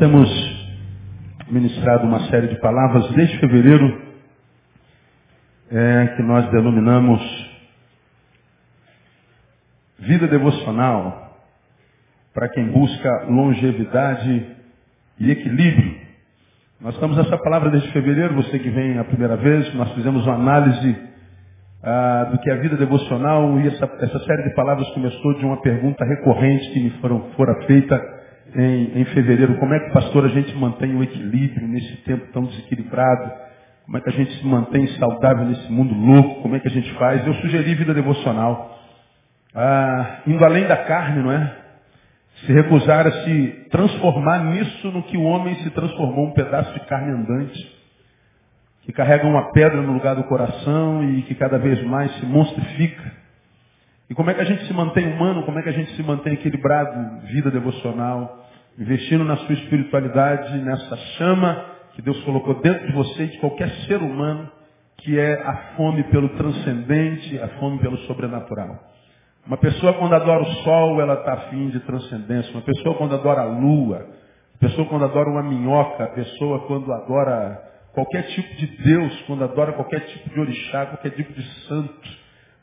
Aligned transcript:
Temos 0.00 0.30
ministrado 1.50 2.06
uma 2.06 2.20
série 2.30 2.48
de 2.48 2.58
palavras 2.58 3.06
desde 3.10 3.38
fevereiro, 3.38 4.00
é, 5.70 6.06
que 6.16 6.22
nós 6.22 6.50
denominamos 6.50 7.20
vida 9.98 10.26
devocional 10.26 11.36
para 12.32 12.48
quem 12.48 12.70
busca 12.70 13.26
longevidade 13.28 14.46
e 15.18 15.30
equilíbrio. 15.30 16.00
Nós 16.80 16.94
estamos 16.94 17.18
essa 17.18 17.36
palavra 17.36 17.68
desde 17.68 17.92
fevereiro, 17.92 18.36
você 18.36 18.58
que 18.58 18.70
vem 18.70 18.98
a 18.98 19.04
primeira 19.04 19.36
vez, 19.36 19.74
nós 19.74 19.92
fizemos 19.92 20.24
uma 20.24 20.36
análise 20.36 20.96
ah, 21.82 22.24
do 22.32 22.38
que 22.38 22.48
é 22.48 22.54
a 22.54 22.60
vida 22.62 22.78
devocional 22.78 23.60
e 23.60 23.68
essa, 23.68 23.84
essa, 24.00 24.18
série 24.20 24.44
de 24.44 24.54
palavras 24.54 24.88
começou 24.94 25.34
de 25.34 25.44
uma 25.44 25.60
pergunta 25.60 26.02
recorrente 26.06 26.72
que 26.72 26.84
me 26.84 26.90
foram, 27.02 27.20
fora 27.36 27.66
feita 27.66 28.19
em, 28.54 29.00
em 29.00 29.04
fevereiro. 29.06 29.56
Como 29.58 29.74
é 29.74 29.80
que, 29.80 29.92
pastor, 29.92 30.24
a 30.24 30.28
gente 30.28 30.54
mantém 30.56 30.94
o 30.94 31.02
equilíbrio 31.02 31.66
nesse 31.68 31.96
tempo 31.98 32.26
tão 32.32 32.44
desequilibrado? 32.44 33.30
Como 33.84 33.98
é 33.98 34.00
que 34.00 34.08
a 34.08 34.12
gente 34.12 34.32
se 34.38 34.46
mantém 34.46 34.86
saudável 34.98 35.44
nesse 35.46 35.70
mundo 35.72 35.94
louco? 35.94 36.42
Como 36.42 36.54
é 36.56 36.60
que 36.60 36.68
a 36.68 36.70
gente 36.70 36.92
faz? 36.94 37.26
Eu 37.26 37.34
sugeri 37.34 37.74
vida 37.74 37.92
devocional. 37.92 38.78
Ah, 39.54 40.20
indo 40.26 40.44
além 40.44 40.66
da 40.66 40.76
carne, 40.76 41.22
não 41.22 41.32
é? 41.32 41.56
Se 42.46 42.52
recusar 42.52 43.06
a 43.06 43.10
se 43.24 43.66
transformar 43.70 44.44
nisso 44.44 44.90
no 44.92 45.02
que 45.02 45.16
o 45.16 45.22
homem 45.22 45.56
se 45.56 45.70
transformou, 45.70 46.26
um 46.26 46.32
pedaço 46.32 46.72
de 46.72 46.80
carne 46.86 47.12
andante, 47.12 47.80
que 48.82 48.92
carrega 48.92 49.26
uma 49.26 49.50
pedra 49.52 49.82
no 49.82 49.92
lugar 49.92 50.14
do 50.14 50.24
coração 50.24 51.04
e 51.04 51.22
que 51.22 51.34
cada 51.34 51.58
vez 51.58 51.82
mais 51.82 52.12
se 52.16 52.26
monstrifica. 52.26 53.12
E 54.08 54.14
como 54.14 54.30
é 54.30 54.34
que 54.34 54.40
a 54.40 54.44
gente 54.44 54.66
se 54.66 54.72
mantém 54.72 55.06
humano? 55.12 55.44
Como 55.44 55.58
é 55.58 55.62
que 55.62 55.68
a 55.68 55.72
gente 55.72 55.94
se 55.94 56.02
mantém 56.02 56.32
equilibrado? 56.32 57.26
Vida 57.26 57.50
devocional, 57.50 58.39
investindo 58.78 59.24
na 59.24 59.36
sua 59.36 59.54
espiritualidade, 59.54 60.58
nessa 60.58 60.96
chama 61.18 61.64
que 61.94 62.02
Deus 62.02 62.20
colocou 62.24 62.54
dentro 62.60 62.86
de 62.86 62.92
você 62.92 63.24
e 63.24 63.28
de 63.28 63.38
qualquer 63.38 63.70
ser 63.86 64.00
humano, 64.00 64.50
que 64.98 65.18
é 65.18 65.34
a 65.42 65.56
fome 65.76 66.02
pelo 66.04 66.28
transcendente, 66.30 67.38
a 67.40 67.48
fome 67.58 67.78
pelo 67.78 67.96
sobrenatural. 67.98 68.78
Uma 69.46 69.56
pessoa 69.56 69.94
quando 69.94 70.14
adora 70.14 70.42
o 70.42 70.52
sol, 70.62 71.00
ela 71.00 71.14
está 71.14 71.32
afim 71.32 71.68
de 71.70 71.80
transcendência. 71.80 72.52
Uma 72.52 72.62
pessoa 72.62 72.94
quando 72.96 73.14
adora 73.14 73.42
a 73.42 73.46
lua, 73.46 74.06
pessoa 74.58 74.86
quando 74.86 75.04
adora 75.04 75.30
uma 75.30 75.42
minhoca, 75.42 76.06
pessoa 76.08 76.60
quando 76.66 76.92
adora 76.92 77.60
qualquer 77.92 78.22
tipo 78.28 78.54
de 78.56 78.66
Deus, 78.66 79.22
quando 79.22 79.42
adora 79.42 79.72
qualquer 79.72 80.00
tipo 80.00 80.30
de 80.30 80.40
orixá, 80.40 80.86
qualquer 80.86 81.10
tipo 81.10 81.32
de 81.32 81.42
santo, 81.66 82.08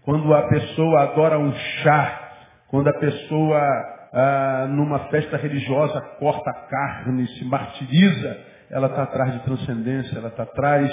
quando 0.04 0.34
a 0.34 0.44
pessoa 0.44 1.02
adora 1.02 1.40
um 1.40 1.52
chá, 1.54 2.32
quando 2.70 2.88
a 2.88 2.94
pessoa 2.94 3.97
ah, 4.14 4.68
numa 4.70 5.00
festa 5.10 5.38
religiosa 5.38 6.00
corta 6.20 6.50
a 6.50 6.54
carne, 6.54 7.28
se 7.28 7.46
martiriza, 7.46 8.38
ela 8.70 8.88
está 8.88 9.04
atrás 9.04 9.34
de 9.34 9.40
transcendência, 9.40 10.18
ela 10.18 10.30
está 10.30 10.44
atrás 10.44 10.92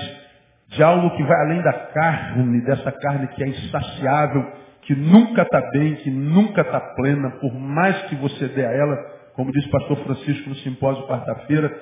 de 0.68 0.82
algo 0.82 1.10
que 1.16 1.22
vai 1.22 1.40
além 1.42 1.62
da 1.62 1.72
carne, 1.72 2.60
dessa 2.62 2.90
carne 2.92 3.28
que 3.28 3.42
é 3.42 3.48
insaciável, 3.48 4.52
que 4.82 4.94
nunca 4.94 5.42
está 5.42 5.60
bem, 5.70 5.94
que 5.96 6.10
nunca 6.10 6.60
está 6.60 6.80
plena, 6.80 7.30
por 7.40 7.54
mais 7.54 8.02
que 8.04 8.16
você 8.16 8.48
dê 8.48 8.64
a 8.64 8.70
ela, 8.70 8.96
como 9.34 9.52
disse 9.52 9.68
o 9.68 9.70
pastor 9.70 9.96
Francisco 9.98 10.48
no 10.48 10.56
simpósio 10.56 11.06
quarta-feira, 11.06 11.72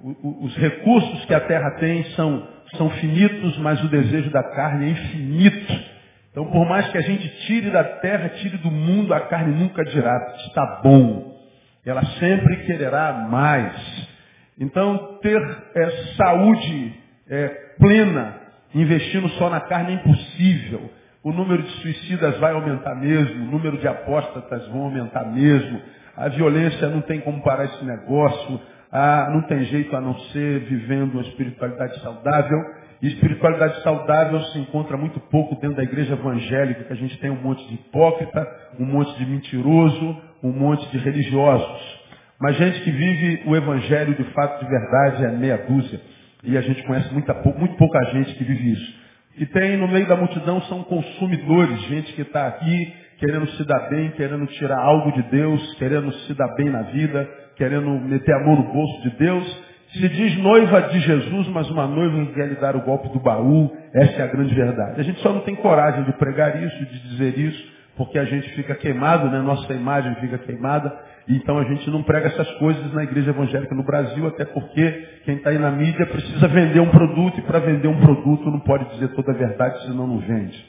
os 0.00 0.56
recursos 0.56 1.24
que 1.24 1.34
a 1.34 1.40
terra 1.40 1.72
tem 1.72 2.04
são, 2.14 2.46
são 2.76 2.90
finitos, 2.90 3.58
mas 3.58 3.82
o 3.82 3.88
desejo 3.88 4.30
da 4.30 4.42
carne 4.42 4.86
é 4.86 4.90
infinito. 4.90 5.97
Então, 6.38 6.52
por 6.52 6.68
mais 6.68 6.88
que 6.92 6.96
a 6.96 7.00
gente 7.00 7.28
tire 7.46 7.68
da 7.68 7.82
terra, 7.82 8.28
tire 8.28 8.58
do 8.58 8.70
mundo, 8.70 9.12
a 9.12 9.22
carne 9.22 9.56
nunca 9.56 9.84
dirá, 9.84 10.36
está 10.46 10.80
bom. 10.84 11.36
Ela 11.84 12.04
sempre 12.20 12.58
quererá 12.58 13.26
mais. 13.28 14.08
Então, 14.56 15.18
ter 15.20 15.40
é, 15.74 15.90
saúde 16.16 16.94
é, 17.28 17.48
plena 17.80 18.38
Investindo 18.74 19.28
só 19.30 19.48
na 19.48 19.60
carne 19.60 19.92
é 19.92 19.94
impossível. 19.94 20.90
O 21.24 21.32
número 21.32 21.62
de 21.62 21.70
suicidas 21.80 22.38
vai 22.38 22.52
aumentar 22.52 22.94
mesmo, 22.94 23.44
o 23.44 23.50
número 23.50 23.78
de 23.78 23.88
apóstatas 23.88 24.68
vão 24.68 24.82
aumentar 24.82 25.24
mesmo. 25.24 25.80
A 26.16 26.28
violência 26.28 26.88
não 26.88 27.00
tem 27.00 27.20
como 27.20 27.42
parar 27.42 27.64
esse 27.64 27.84
negócio. 27.84 28.60
Ah, 28.92 29.30
não 29.32 29.42
tem 29.42 29.64
jeito 29.64 29.96
a 29.96 30.00
não 30.00 30.16
ser 30.32 30.60
vivendo 30.60 31.14
uma 31.14 31.22
espiritualidade 31.22 31.98
saudável. 32.00 32.58
Espiritualidade 33.00 33.82
saudável 33.82 34.40
se 34.46 34.58
encontra 34.58 34.96
muito 34.96 35.20
pouco 35.20 35.54
dentro 35.60 35.76
da 35.76 35.84
igreja 35.84 36.14
evangélica, 36.14 36.84
que 36.84 36.92
a 36.92 36.96
gente 36.96 37.16
tem 37.18 37.30
um 37.30 37.40
monte 37.40 37.66
de 37.68 37.74
hipócrita, 37.74 38.46
um 38.78 38.84
monte 38.84 39.16
de 39.18 39.26
mentiroso, 39.26 40.16
um 40.42 40.52
monte 40.52 40.88
de 40.90 40.98
religiosos. 40.98 41.98
Mas 42.40 42.56
gente 42.56 42.80
que 42.82 42.90
vive 42.90 43.42
o 43.46 43.56
evangelho 43.56 44.14
de 44.14 44.24
fato 44.32 44.64
de 44.64 44.70
verdade 44.70 45.24
é 45.24 45.30
meia 45.30 45.58
dúzia. 45.58 46.00
E 46.42 46.56
a 46.56 46.60
gente 46.60 46.82
conhece 46.84 47.12
muita, 47.12 47.34
muito 47.34 47.76
pouca 47.76 48.04
gente 48.12 48.34
que 48.34 48.44
vive 48.44 48.72
isso. 48.72 48.98
E 49.38 49.46
tem 49.46 49.76
no 49.76 49.88
meio 49.88 50.06
da 50.06 50.16
multidão 50.16 50.60
são 50.62 50.82
consumidores, 50.82 51.80
gente 51.82 52.12
que 52.12 52.22
está 52.22 52.48
aqui 52.48 52.92
querendo 53.18 53.48
se 53.50 53.64
dar 53.64 53.88
bem, 53.90 54.10
querendo 54.12 54.46
tirar 54.46 54.78
algo 54.78 55.12
de 55.12 55.22
Deus, 55.24 55.74
querendo 55.74 56.12
se 56.12 56.34
dar 56.34 56.54
bem 56.54 56.70
na 56.70 56.82
vida, 56.82 57.28
querendo 57.56 57.90
meter 57.90 58.32
a 58.34 58.44
mão 58.44 58.56
no 58.56 58.72
bolso 58.72 59.02
de 59.02 59.10
Deus. 59.18 59.67
Se 59.92 60.08
diz 60.08 60.36
noiva 60.38 60.82
de 60.82 61.00
Jesus, 61.00 61.48
mas 61.48 61.70
uma 61.70 61.86
noiva 61.86 62.26
que 62.26 62.34
quer 62.34 62.48
lhe 62.48 62.56
dar 62.56 62.76
o 62.76 62.82
golpe 62.82 63.08
do 63.08 63.18
baú. 63.18 63.74
Essa 63.94 64.20
é 64.20 64.22
a 64.22 64.26
grande 64.26 64.54
verdade. 64.54 65.00
A 65.00 65.02
gente 65.02 65.20
só 65.20 65.32
não 65.32 65.40
tem 65.40 65.54
coragem 65.54 66.04
de 66.04 66.12
pregar 66.12 66.62
isso, 66.62 66.84
de 66.84 67.08
dizer 67.08 67.38
isso, 67.38 67.72
porque 67.96 68.18
a 68.18 68.24
gente 68.24 68.48
fica 68.50 68.74
queimado, 68.74 69.30
né? 69.30 69.40
nossa 69.40 69.72
imagem 69.72 70.14
fica 70.16 70.36
queimada. 70.38 70.94
Então 71.26 71.58
a 71.58 71.64
gente 71.64 71.90
não 71.90 72.02
prega 72.02 72.28
essas 72.28 72.50
coisas 72.52 72.92
na 72.92 73.02
igreja 73.02 73.30
evangélica 73.30 73.74
no 73.74 73.82
Brasil, 73.82 74.26
até 74.26 74.44
porque 74.44 75.08
quem 75.24 75.36
está 75.36 75.50
aí 75.50 75.58
na 75.58 75.70
mídia 75.70 76.06
precisa 76.06 76.48
vender 76.48 76.80
um 76.80 76.90
produto 76.90 77.38
e 77.38 77.42
para 77.42 77.58
vender 77.58 77.88
um 77.88 78.00
produto 78.00 78.50
não 78.50 78.60
pode 78.60 78.84
dizer 78.90 79.08
toda 79.08 79.32
a 79.32 79.34
verdade, 79.34 79.82
senão 79.86 80.06
não 80.06 80.18
vende. 80.18 80.64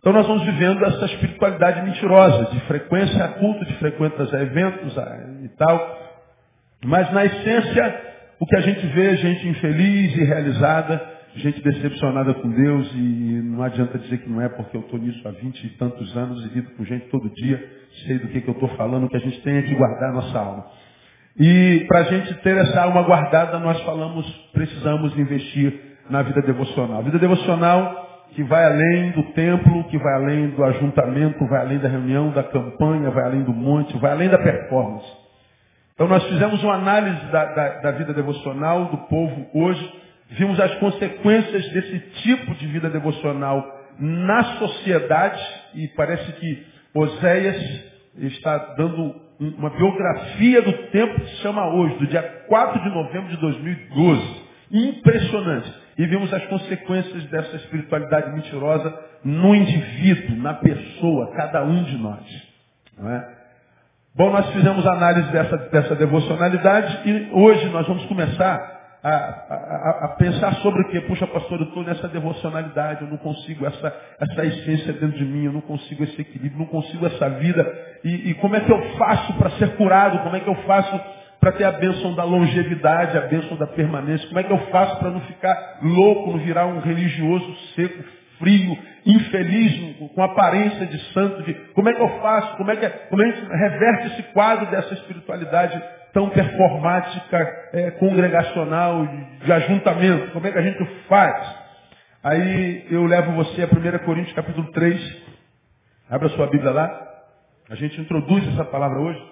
Então 0.00 0.12
nós 0.12 0.26
vamos 0.26 0.44
vivendo 0.44 0.84
essa 0.84 1.04
espiritualidade 1.04 1.82
mentirosa, 1.82 2.46
de 2.52 2.60
frequência 2.60 3.24
a 3.24 3.28
culto, 3.28 3.64
de 3.64 3.74
frequências 3.74 4.32
a 4.32 4.40
eventos 4.40 4.96
e 5.44 5.48
tal. 5.56 5.98
Mas 6.84 7.12
na 7.12 7.26
essência, 7.26 8.09
o 8.40 8.46
que 8.46 8.56
a 8.56 8.60
gente 8.60 8.86
vê 8.86 9.08
é 9.08 9.16
gente 9.16 9.48
infeliz 9.48 10.16
e 10.16 10.24
realizada, 10.24 11.00
gente 11.36 11.62
decepcionada 11.62 12.32
com 12.32 12.48
Deus 12.50 12.90
e 12.94 13.42
não 13.44 13.62
adianta 13.62 13.98
dizer 13.98 14.18
que 14.18 14.30
não 14.30 14.40
é 14.40 14.48
porque 14.48 14.76
eu 14.76 14.80
estou 14.80 14.98
nisso 14.98 15.26
há 15.28 15.30
vinte 15.30 15.62
e 15.62 15.68
tantos 15.76 16.16
anos 16.16 16.42
e 16.46 16.48
lido 16.48 16.70
com 16.70 16.84
gente 16.84 17.06
todo 17.10 17.30
dia, 17.34 17.62
sei 18.06 18.18
do 18.18 18.28
que, 18.28 18.40
que 18.40 18.48
eu 18.48 18.54
estou 18.54 18.70
falando, 18.70 19.08
que 19.08 19.16
a 19.16 19.20
gente 19.20 19.40
tem 19.42 19.58
é 19.58 19.62
que 19.62 19.74
guardar 19.74 20.08
a 20.08 20.12
nossa 20.14 20.38
alma. 20.38 20.66
E 21.38 21.84
para 21.86 22.00
a 22.00 22.02
gente 22.04 22.34
ter 22.36 22.56
essa 22.56 22.82
alma 22.82 23.02
guardada, 23.02 23.58
nós 23.58 23.78
falamos, 23.82 24.26
precisamos 24.54 25.16
investir 25.18 25.78
na 26.08 26.22
vida 26.22 26.40
devocional. 26.40 27.00
A 27.00 27.02
vida 27.02 27.18
devocional 27.18 28.24
que 28.34 28.42
vai 28.44 28.64
além 28.64 29.10
do 29.10 29.22
templo, 29.34 29.84
que 29.84 29.98
vai 29.98 30.14
além 30.14 30.48
do 30.48 30.64
ajuntamento, 30.64 31.46
vai 31.46 31.60
além 31.60 31.78
da 31.78 31.88
reunião, 31.88 32.30
da 32.30 32.42
campanha, 32.42 33.10
vai 33.10 33.24
além 33.24 33.42
do 33.42 33.52
monte, 33.52 33.96
vai 33.98 34.12
além 34.12 34.30
da 34.30 34.38
performance. 34.38 35.19
Então 36.00 36.08
nós 36.08 36.24
fizemos 36.24 36.64
uma 36.64 36.74
análise 36.74 37.26
da, 37.26 37.44
da, 37.44 37.68
da 37.80 37.90
vida 37.90 38.14
devocional 38.14 38.86
do 38.86 38.96
povo 38.98 39.46
hoje 39.52 40.00
Vimos 40.30 40.60
as 40.60 40.72
consequências 40.76 41.68
desse 41.70 41.98
tipo 42.22 42.54
de 42.54 42.66
vida 42.68 42.88
devocional 42.88 43.80
na 43.98 44.44
sociedade 44.58 45.42
e 45.74 45.88
parece 45.88 46.32
que 46.32 46.66
Oséias 46.94 47.56
está 48.16 48.56
dando 48.76 49.14
uma 49.40 49.70
biografia 49.70 50.62
do 50.62 50.72
tempo 50.88 51.20
que 51.20 51.30
se 51.30 51.36
chama 51.42 51.74
hoje, 51.74 51.96
do 51.96 52.06
dia 52.06 52.22
4 52.46 52.80
de 52.80 52.88
novembro 52.90 53.28
de 53.28 53.36
2012. 53.38 54.42
Impressionante. 54.70 55.72
E 55.98 56.06
vimos 56.06 56.32
as 56.32 56.46
consequências 56.46 57.24
dessa 57.24 57.56
espiritualidade 57.56 58.32
mentirosa 58.32 58.96
no 59.24 59.54
indivíduo, 59.54 60.36
na 60.36 60.54
pessoa, 60.54 61.32
cada 61.32 61.64
um 61.64 61.82
de 61.82 61.96
nós. 61.98 62.24
É? 63.02 63.39
Bom, 64.12 64.32
nós 64.32 64.50
fizemos 64.50 64.84
análise 64.84 65.30
dessa, 65.30 65.56
dessa 65.56 65.94
devocionalidade 65.94 67.08
e 67.08 67.30
hoje 67.32 67.68
nós 67.68 67.86
vamos 67.86 68.04
começar 68.06 68.98
a, 69.04 69.08
a, 69.08 70.04
a, 70.06 70.08
pensar 70.18 70.52
sobre 70.56 70.82
o 70.82 70.88
que, 70.88 71.00
puxa 71.02 71.28
pastor, 71.28 71.60
eu 71.60 71.66
estou 71.66 71.84
nessa 71.84 72.08
devocionalidade, 72.08 73.02
eu 73.02 73.08
não 73.08 73.18
consigo 73.18 73.64
essa, 73.64 73.94
essa 74.18 74.44
essência 74.44 74.94
dentro 74.94 75.16
de 75.16 75.24
mim, 75.24 75.44
eu 75.44 75.52
não 75.52 75.60
consigo 75.60 76.02
esse 76.02 76.20
equilíbrio, 76.20 76.58
não 76.58 76.66
consigo 76.66 77.06
essa 77.06 77.30
vida. 77.30 77.72
E, 78.02 78.30
e 78.30 78.34
como 78.34 78.56
é 78.56 78.60
que 78.60 78.72
eu 78.72 78.82
faço 78.98 79.32
para 79.34 79.50
ser 79.50 79.76
curado? 79.76 80.18
Como 80.24 80.34
é 80.34 80.40
que 80.40 80.50
eu 80.50 80.56
faço 80.66 81.00
para 81.38 81.52
ter 81.52 81.64
a 81.64 81.72
bênção 81.72 82.12
da 82.16 82.24
longevidade, 82.24 83.16
a 83.16 83.22
bênção 83.22 83.56
da 83.56 83.68
permanência? 83.68 84.26
Como 84.26 84.40
é 84.40 84.42
que 84.42 84.52
eu 84.52 84.58
faço 84.72 84.98
para 84.98 85.10
não 85.10 85.20
ficar 85.20 85.78
louco, 85.82 86.32
não 86.32 86.38
virar 86.40 86.66
um 86.66 86.80
religioso 86.80 87.54
seco, 87.76 88.02
frio, 88.40 88.76
infeliz, 89.06 89.96
com 90.14 90.22
aparência 90.22 90.86
de 90.86 90.98
santo? 91.12 91.42
De, 91.42 91.54
como 91.74 91.88
é 91.88 91.94
que 91.94 92.02
eu 92.02 92.20
faço? 92.20 92.56
Como 92.56 92.70
é 92.70 92.76
que, 92.76 92.88
como 93.08 93.22
é 93.22 93.32
que 93.32 93.40
reverte 93.40 94.06
esse 94.08 94.22
quadro 94.32 94.66
dessa 94.66 94.94
espiritualidade 94.94 95.82
tão 96.12 96.28
performática, 96.30 97.70
é, 97.72 97.90
congregacional, 97.92 99.06
de 99.44 99.52
ajuntamento. 99.52 100.32
Como 100.32 100.46
é 100.46 100.52
que 100.52 100.58
a 100.58 100.62
gente 100.62 100.84
faz? 101.08 101.60
Aí 102.22 102.86
eu 102.90 103.04
levo 103.06 103.32
você 103.32 103.62
a 103.62 103.66
1 103.66 104.04
Coríntios 104.04 104.34
capítulo 104.34 104.70
3. 104.72 105.22
Abra 106.10 106.28
sua 106.30 106.48
Bíblia 106.48 106.72
lá. 106.72 107.08
A 107.70 107.74
gente 107.74 108.00
introduz 108.00 108.46
essa 108.48 108.64
palavra 108.64 109.00
hoje. 109.00 109.30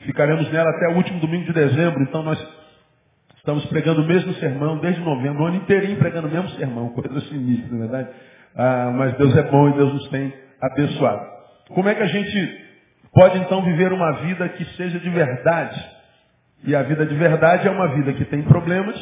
Ficaremos 0.00 0.50
nela 0.50 0.70
até 0.70 0.88
o 0.88 0.96
último 0.96 1.20
domingo 1.20 1.44
de 1.46 1.52
dezembro, 1.52 2.02
então 2.02 2.22
nós 2.22 2.38
estamos 3.38 3.64
pregando 3.66 4.02
o 4.02 4.06
mesmo 4.06 4.34
sermão 4.34 4.78
desde 4.78 5.00
novembro, 5.00 5.42
o 5.42 5.46
ano 5.46 5.56
inteirinho 5.56 5.98
pregando 5.98 6.28
o 6.28 6.30
mesmo 6.30 6.50
sermão, 6.50 6.90
coisa 6.90 7.20
sinistra, 7.22 7.68
não 7.70 7.78
é 7.78 7.88
verdade? 7.88 8.08
Ah, 8.54 8.92
mas 8.94 9.16
Deus 9.16 9.36
é 9.36 9.42
bom 9.44 9.68
e 9.68 9.72
Deus 9.72 9.92
nos 9.92 10.08
tem 10.08 10.32
abençoado. 10.60 11.26
Como 11.68 11.88
é 11.88 11.94
que 11.94 12.02
a 12.02 12.06
gente 12.06 12.66
pode 13.12 13.38
então 13.38 13.62
viver 13.62 13.92
uma 13.92 14.12
vida 14.20 14.48
que 14.48 14.64
seja 14.76 14.98
de 14.98 15.10
verdade? 15.10 15.98
E 16.64 16.74
a 16.74 16.82
vida 16.82 17.06
de 17.06 17.14
verdade 17.14 17.68
é 17.68 17.70
uma 17.70 17.88
vida 17.94 18.12
que 18.12 18.24
tem 18.24 18.42
problemas 18.42 18.96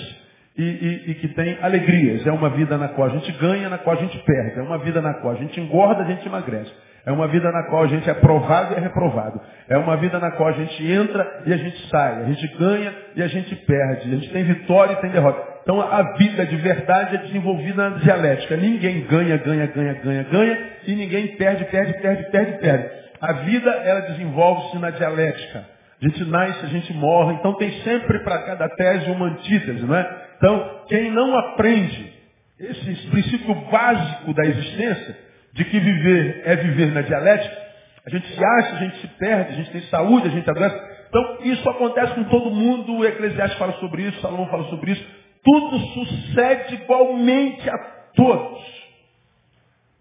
e, 0.57 0.63
e, 0.63 1.11
e, 1.11 1.15
que 1.15 1.29
tem 1.29 1.59
alegrias. 1.63 2.27
É 2.27 2.33
uma 2.33 2.51
vida 2.51 2.77
na 2.77 2.89
qual 2.89 3.09
a 3.09 3.11
gente 3.13 3.31
ganha, 3.33 3.69
na 3.69 3.79
qual 3.79 3.97
a 3.97 4.01
gente 4.01 4.19
perde. 4.19 4.59
É 4.59 4.63
uma 4.63 4.79
vida 4.79 5.01
na 5.01 5.15
qual 5.15 5.35
a 5.35 5.37
gente 5.37 5.59
engorda, 5.59 6.03
a 6.03 6.07
gente 6.07 6.27
emagrece. 6.27 6.73
É 7.07 7.13
uma 7.13 7.29
vida 7.29 7.53
na 7.53 7.63
qual 7.65 7.85
a 7.85 7.87
gente 7.87 8.09
é 8.09 8.13
aprovado 8.13 8.75
e 8.75 8.77
é 8.77 8.81
reprovado. 8.81 9.41
É 9.69 9.79
uma 9.79 9.97
vida 9.97 10.19
na 10.19 10.33
qual 10.33 10.49
a 10.49 10.53
gente 10.53 10.85
entra 10.91 11.45
e 11.47 11.53
a 11.53 11.57
gente 11.57 11.89
sai. 11.89 12.23
A 12.23 12.25
gente 12.25 12.49
ganha 12.59 12.93
e 13.15 13.23
a 13.23 13.29
gente 13.29 13.55
perde. 13.55 14.13
A 14.13 14.17
gente 14.17 14.33
tem 14.33 14.43
vitória 14.43 14.95
e 14.95 14.97
tem 14.97 15.11
derrota. 15.11 15.41
Então 15.63 15.81
a 15.81 16.15
vida 16.17 16.45
de 16.45 16.57
verdade 16.57 17.15
é 17.15 17.19
desenvolvida 17.19 17.91
na 17.91 17.99
dialética. 17.99 18.57
Ninguém 18.57 19.03
ganha, 19.03 19.37
ganha, 19.37 19.67
ganha, 19.67 19.95
ganha, 19.95 20.23
ganha. 20.25 20.59
E 20.85 20.97
ninguém 20.97 21.29
perde, 21.37 21.65
perde, 21.67 21.93
perde, 22.01 22.31
perde, 22.31 22.59
perde. 22.59 22.91
A 23.21 23.33
vida, 23.35 23.71
ela 23.71 24.01
desenvolve-se 24.01 24.79
na 24.79 24.91
dialética. 24.91 25.65
A 26.03 26.09
gente 26.09 26.25
nasce, 26.25 26.67
a 26.67 26.69
gente 26.69 26.93
morre. 26.93 27.35
Então 27.35 27.55
tem 27.55 27.71
sempre 27.83 28.19
para 28.21 28.43
cada 28.43 28.69
tese 28.71 29.11
uma 29.13 29.27
antítese, 29.27 29.87
não 29.87 29.95
é? 29.95 30.27
Então, 30.37 30.83
quem 30.89 31.11
não 31.11 31.37
aprende 31.39 32.13
esse 32.59 33.11
princípio 33.11 33.55
básico 33.71 34.35
da 34.35 34.45
existência, 34.45 35.17
de 35.57 35.65
que 35.65 35.81
viver 35.81 36.43
é 36.45 36.55
viver 36.57 36.93
na 36.93 37.01
dialética, 37.01 37.57
a 38.05 38.11
gente 38.11 38.29
se 38.29 38.45
acha, 38.45 38.77
a 38.77 38.79
gente 38.79 39.01
se 39.01 39.07
perde, 39.09 39.53
a 39.53 39.57
gente 39.57 39.71
tem 39.71 39.81
saúde, 39.83 40.29
a 40.29 40.31
gente 40.31 40.49
adoece. 40.49 40.79
Então, 41.09 41.39
isso 41.45 41.69
acontece 41.69 42.15
com 42.15 42.25
todo 42.25 42.51
mundo, 42.51 42.95
o 42.95 43.05
Eclesiastes 43.05 43.59
fala 43.59 43.73
sobre 43.81 44.03
isso, 44.03 44.21
Salomão 44.21 44.49
fala 44.49 44.65
sobre 44.65 44.93
isso. 44.93 45.05
Tudo 45.43 45.79
sucede 45.79 46.75
igualmente 46.75 47.69
a 47.71 47.79
todos. 48.15 48.77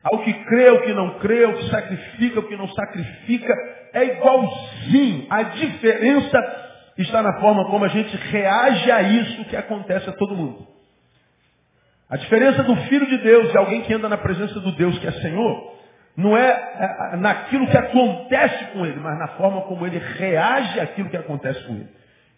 Ao 0.03 0.19
que 0.19 0.33
crê, 0.33 0.67
ao 0.67 0.81
que 0.81 0.93
não 0.93 1.19
crê, 1.19 1.45
ao 1.45 1.53
que 1.53 1.69
sacrifica, 1.69 2.39
ao 2.39 2.47
que 2.47 2.57
não 2.57 2.67
sacrifica, 2.67 3.53
é 3.93 4.03
igualzinho. 4.03 5.25
A 5.29 5.43
diferença 5.43 6.65
está 6.97 7.23
na 7.23 7.39
forma 7.39 7.65
como 7.69 7.85
a 7.85 7.89
gente 7.89 8.15
reage 8.15 8.91
a 8.91 9.01
isso 9.01 9.45
que 9.45 9.55
acontece 9.55 10.09
a 10.09 10.13
todo 10.13 10.35
mundo. 10.35 10.75
A 12.09 12.17
diferença 12.17 12.63
do 12.63 12.75
Filho 12.87 13.07
de 13.07 13.17
Deus 13.17 13.53
e 13.53 13.57
alguém 13.57 13.81
que 13.81 13.93
anda 13.93 14.07
na 14.07 14.17
presença 14.17 14.59
do 14.59 14.71
Deus 14.73 14.97
que 14.99 15.07
é 15.07 15.11
Senhor, 15.11 15.75
não 16.15 16.37
é, 16.37 17.11
é 17.13 17.17
naquilo 17.17 17.67
que 17.67 17.77
acontece 17.77 18.65
com 18.73 18.85
ele, 18.85 18.99
mas 18.99 19.17
na 19.17 19.27
forma 19.29 19.61
como 19.61 19.85
ele 19.85 19.97
reage 19.97 20.79
àquilo 20.79 21.09
que 21.09 21.17
acontece 21.17 21.61
com 21.63 21.73
ele. 21.73 21.89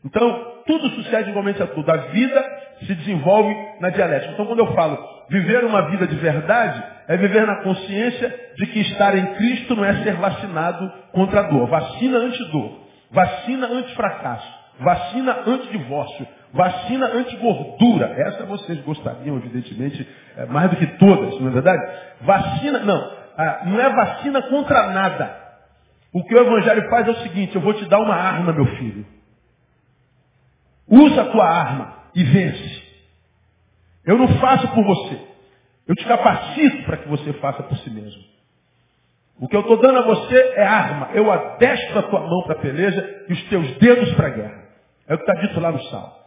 Então, 0.05 0.63
tudo 0.65 0.89
sucede 0.91 1.29
igualmente 1.29 1.61
a 1.61 1.67
tudo. 1.67 1.89
A 1.91 1.97
vida 1.97 2.45
se 2.79 2.95
desenvolve 2.95 3.53
na 3.79 3.89
dialética. 3.89 4.33
Então, 4.33 4.45
quando 4.45 4.59
eu 4.59 4.73
falo 4.73 4.97
viver 5.29 5.65
uma 5.65 5.89
vida 5.89 6.07
de 6.07 6.15
verdade, 6.15 6.81
é 7.07 7.17
viver 7.17 7.45
na 7.45 7.61
consciência 7.63 8.33
de 8.55 8.65
que 8.67 8.79
estar 8.81 9.17
em 9.17 9.25
Cristo 9.35 9.75
não 9.75 9.83
é 9.83 10.03
ser 10.03 10.13
vacinado 10.13 10.91
contra 11.11 11.41
a 11.41 11.43
dor. 11.43 11.67
Vacina 11.67 12.19
anti-dor. 12.19 12.79
Vacina 13.11 13.67
anti-fracasso. 13.67 14.56
Vacina 14.79 15.43
anti-divórcio. 15.45 16.27
Vacina 16.53 17.07
anti-gordura. 17.07 18.13
Essa 18.17 18.45
vocês 18.45 18.79
gostariam, 18.81 19.37
evidentemente, 19.37 20.07
é, 20.37 20.45
mais 20.45 20.69
do 20.69 20.75
que 20.75 20.87
todas, 20.97 21.39
não 21.39 21.47
é 21.49 21.51
verdade? 21.51 21.99
Vacina, 22.21 22.79
não. 22.79 23.17
Ah, 23.37 23.63
não 23.65 23.79
é 23.79 23.89
vacina 23.89 24.41
contra 24.43 24.87
nada. 24.87 25.47
O 26.13 26.23
que 26.23 26.33
o 26.33 26.39
Evangelho 26.39 26.89
faz 26.89 27.07
é 27.07 27.11
o 27.11 27.17
seguinte, 27.17 27.55
eu 27.55 27.61
vou 27.61 27.73
te 27.73 27.85
dar 27.85 27.99
uma 27.99 28.15
arma, 28.15 28.53
meu 28.53 28.65
filho. 28.77 29.05
Usa 30.87 31.21
a 31.21 31.25
tua 31.25 31.45
arma 31.45 31.93
e 32.15 32.23
vence. 32.23 32.83
Eu 34.05 34.17
não 34.17 34.27
faço 34.39 34.67
por 34.69 34.83
você. 34.83 35.19
Eu 35.87 35.95
te 35.95 36.05
capacito 36.05 36.83
para 36.83 36.97
que 36.97 37.09
você 37.09 37.33
faça 37.33 37.61
por 37.63 37.77
si 37.77 37.89
mesmo. 37.89 38.23
O 39.39 39.47
que 39.47 39.55
eu 39.55 39.61
estou 39.61 39.77
dando 39.77 39.99
a 39.99 40.01
você 40.03 40.53
é 40.55 40.65
arma. 40.65 41.09
Eu 41.13 41.31
adestro 41.31 41.99
a 41.99 42.03
tua 42.03 42.21
mão 42.21 42.43
para 42.43 42.53
a 42.53 42.59
peleja 42.59 43.25
e 43.29 43.33
os 43.33 43.43
teus 43.49 43.77
dedos 43.77 44.13
para 44.13 44.27
a 44.27 44.31
guerra. 44.31 44.66
É 45.07 45.13
o 45.13 45.17
que 45.17 45.29
está 45.29 45.41
dito 45.41 45.59
lá 45.59 45.71
no 45.71 45.81
Salmo. 45.83 46.17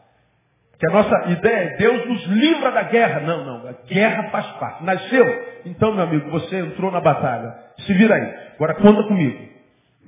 Que 0.79 0.87
a 0.87 0.91
nossa 0.91 1.31
ideia 1.31 1.75
é 1.75 1.77
Deus 1.77 2.09
nos 2.09 2.27
livra 2.27 2.71
da 2.71 2.85
guerra. 2.85 3.21
Não, 3.21 3.44
não. 3.44 3.69
A 3.69 3.73
guerra 3.87 4.31
faz 4.31 4.47
parte. 4.53 4.82
Nasceu? 4.82 5.61
Então, 5.67 5.93
meu 5.93 6.05
amigo, 6.05 6.31
você 6.31 6.56
entrou 6.59 6.91
na 6.91 7.00
batalha. 7.00 7.55
Se 7.81 7.93
vira 7.93 8.15
aí. 8.15 8.35
Agora 8.55 8.75
conta 8.77 9.03
comigo. 9.03 9.50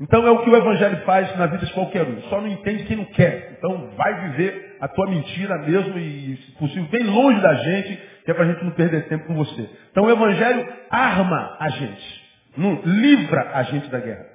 Então 0.01 0.27
é 0.27 0.31
o 0.31 0.39
que 0.43 0.51
o 0.51 0.57
Evangelho 0.57 1.05
faz 1.05 1.37
na 1.37 1.47
vida 1.47 1.67
de 1.67 1.73
qualquer 1.75 2.03
um. 2.03 2.23
Só 2.23 2.41
não 2.41 2.49
entende 2.49 2.85
quem 2.85 2.97
não 2.97 3.05
quer. 3.05 3.57
Então 3.59 3.91
vai 3.97 4.29
viver 4.29 4.79
a 4.81 4.89
tua 4.89 5.09
mentira 5.09 5.59
mesmo 5.59 5.99
e, 5.99 6.37
se 6.37 6.53
possível, 6.53 6.89
bem 6.91 7.05
longe 7.05 7.41
da 7.41 7.55
gente, 7.55 7.97
que 8.25 8.31
é 8.31 8.35
para 8.35 8.45
a 8.45 8.49
gente 8.49 8.65
não 8.65 8.73
perder 8.73 9.09
tempo 9.09 9.27
com 9.27 9.35
você. 9.35 9.69
Então 9.91 10.05
o 10.05 10.11
Evangelho 10.11 10.67
arma 10.91 11.57
a 11.61 11.69
gente. 11.69 12.23
Não 12.57 12.81
livra 12.83 13.51
a 13.55 13.63
gente 13.65 13.89
da 13.91 14.01
guerra. 14.01 14.27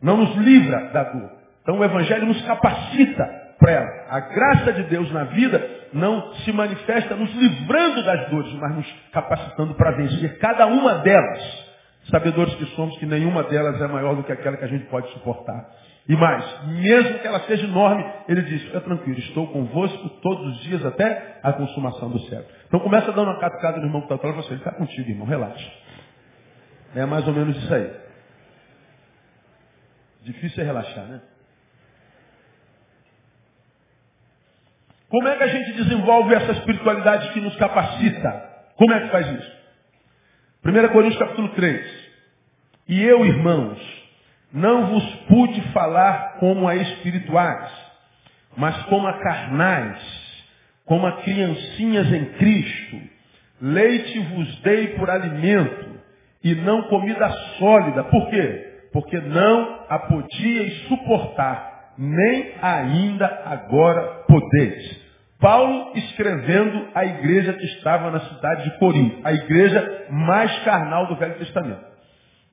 Não 0.00 0.16
nos 0.16 0.36
livra 0.36 0.88
da 0.90 1.02
dor. 1.04 1.32
Então 1.62 1.78
o 1.78 1.84
Evangelho 1.84 2.26
nos 2.26 2.40
capacita 2.46 3.47
para 3.58 3.72
ela. 3.72 4.06
A 4.08 4.20
graça 4.20 4.72
de 4.72 4.84
Deus 4.84 5.10
na 5.12 5.24
vida 5.24 5.78
não 5.92 6.34
se 6.36 6.52
manifesta 6.52 7.14
nos 7.14 7.32
livrando 7.34 8.02
das 8.04 8.30
dores, 8.30 8.52
mas 8.54 8.76
nos 8.76 8.92
capacitando 9.12 9.74
para 9.74 9.92
vencer 9.92 10.38
cada 10.38 10.66
uma 10.66 10.94
delas. 10.98 11.68
Sabedores 12.10 12.54
que 12.54 12.64
somos 12.76 12.96
que 12.98 13.06
nenhuma 13.06 13.42
delas 13.44 13.80
é 13.80 13.86
maior 13.86 14.16
do 14.16 14.22
que 14.22 14.32
aquela 14.32 14.56
que 14.56 14.64
a 14.64 14.68
gente 14.68 14.86
pode 14.86 15.10
suportar. 15.12 15.68
E 16.08 16.16
mais, 16.16 16.66
mesmo 16.68 17.18
que 17.18 17.26
ela 17.26 17.40
seja 17.40 17.66
enorme, 17.66 18.02
ele 18.28 18.40
diz, 18.42 18.62
fica 18.62 18.80
tranquilo, 18.80 19.18
estou 19.18 19.46
convosco 19.48 20.08
todos 20.22 20.56
os 20.56 20.60
dias 20.62 20.84
até 20.86 21.38
a 21.42 21.52
consumação 21.52 22.08
do 22.08 22.18
céu. 22.20 22.42
Então 22.66 22.80
começa 22.80 23.12
dando 23.12 23.30
uma 23.30 23.38
catucada 23.38 23.78
no 23.78 23.86
irmão 23.86 24.00
que 24.00 24.06
está 24.06 24.14
atrás 24.14 24.34
e 24.34 24.38
você, 24.38 24.54
ele 24.54 24.60
está 24.60 24.72
contigo, 24.72 25.10
irmão, 25.10 25.26
relaxa. 25.26 25.70
É 26.94 27.04
mais 27.04 27.28
ou 27.28 27.34
menos 27.34 27.54
isso 27.58 27.74
aí. 27.74 27.90
Difícil 30.22 30.62
é 30.62 30.66
relaxar, 30.66 31.04
né? 31.04 31.20
Como 35.10 35.26
é 35.26 35.36
que 35.36 35.42
a 35.42 35.48
gente 35.48 35.72
desenvolve 35.72 36.34
essa 36.34 36.52
espiritualidade 36.52 37.32
que 37.32 37.40
nos 37.40 37.56
capacita? 37.56 38.30
Como 38.76 38.92
é 38.92 39.00
que 39.00 39.08
faz 39.08 39.26
isso? 39.26 39.58
1 40.64 40.88
Coríntios 40.92 41.18
capítulo 41.18 41.48
3. 41.50 42.08
E 42.88 43.02
eu, 43.02 43.24
irmãos, 43.24 43.78
não 44.52 44.86
vos 44.88 45.04
pude 45.28 45.62
falar 45.72 46.36
como 46.38 46.68
a 46.68 46.76
espirituais, 46.76 47.70
mas 48.54 48.82
como 48.84 49.06
a 49.06 49.14
carnais, 49.14 49.98
como 50.84 51.06
a 51.06 51.22
criancinhas 51.22 52.12
em 52.12 52.24
Cristo. 52.32 53.00
Leite 53.62 54.18
vos 54.18 54.60
dei 54.60 54.88
por 54.88 55.08
alimento 55.08 56.00
e 56.44 56.54
não 56.54 56.82
comida 56.82 57.30
sólida. 57.58 58.04
Por 58.04 58.28
quê? 58.28 58.88
Porque 58.92 59.18
não 59.18 59.86
a 59.88 59.98
podíeis 60.00 60.86
suportar 60.86 61.78
nem 61.98 62.54
ainda 62.62 63.26
agora 63.44 64.24
podeis. 64.28 65.07
Paulo 65.40 65.92
escrevendo 65.94 66.88
à 66.94 67.04
igreja 67.04 67.52
que 67.52 67.64
estava 67.64 68.10
na 68.10 68.20
cidade 68.20 68.64
de 68.64 68.78
Corinto, 68.78 69.20
a 69.22 69.32
igreja 69.32 70.06
mais 70.10 70.56
carnal 70.64 71.06
do 71.06 71.16
Velho 71.16 71.34
Testamento. 71.34 71.86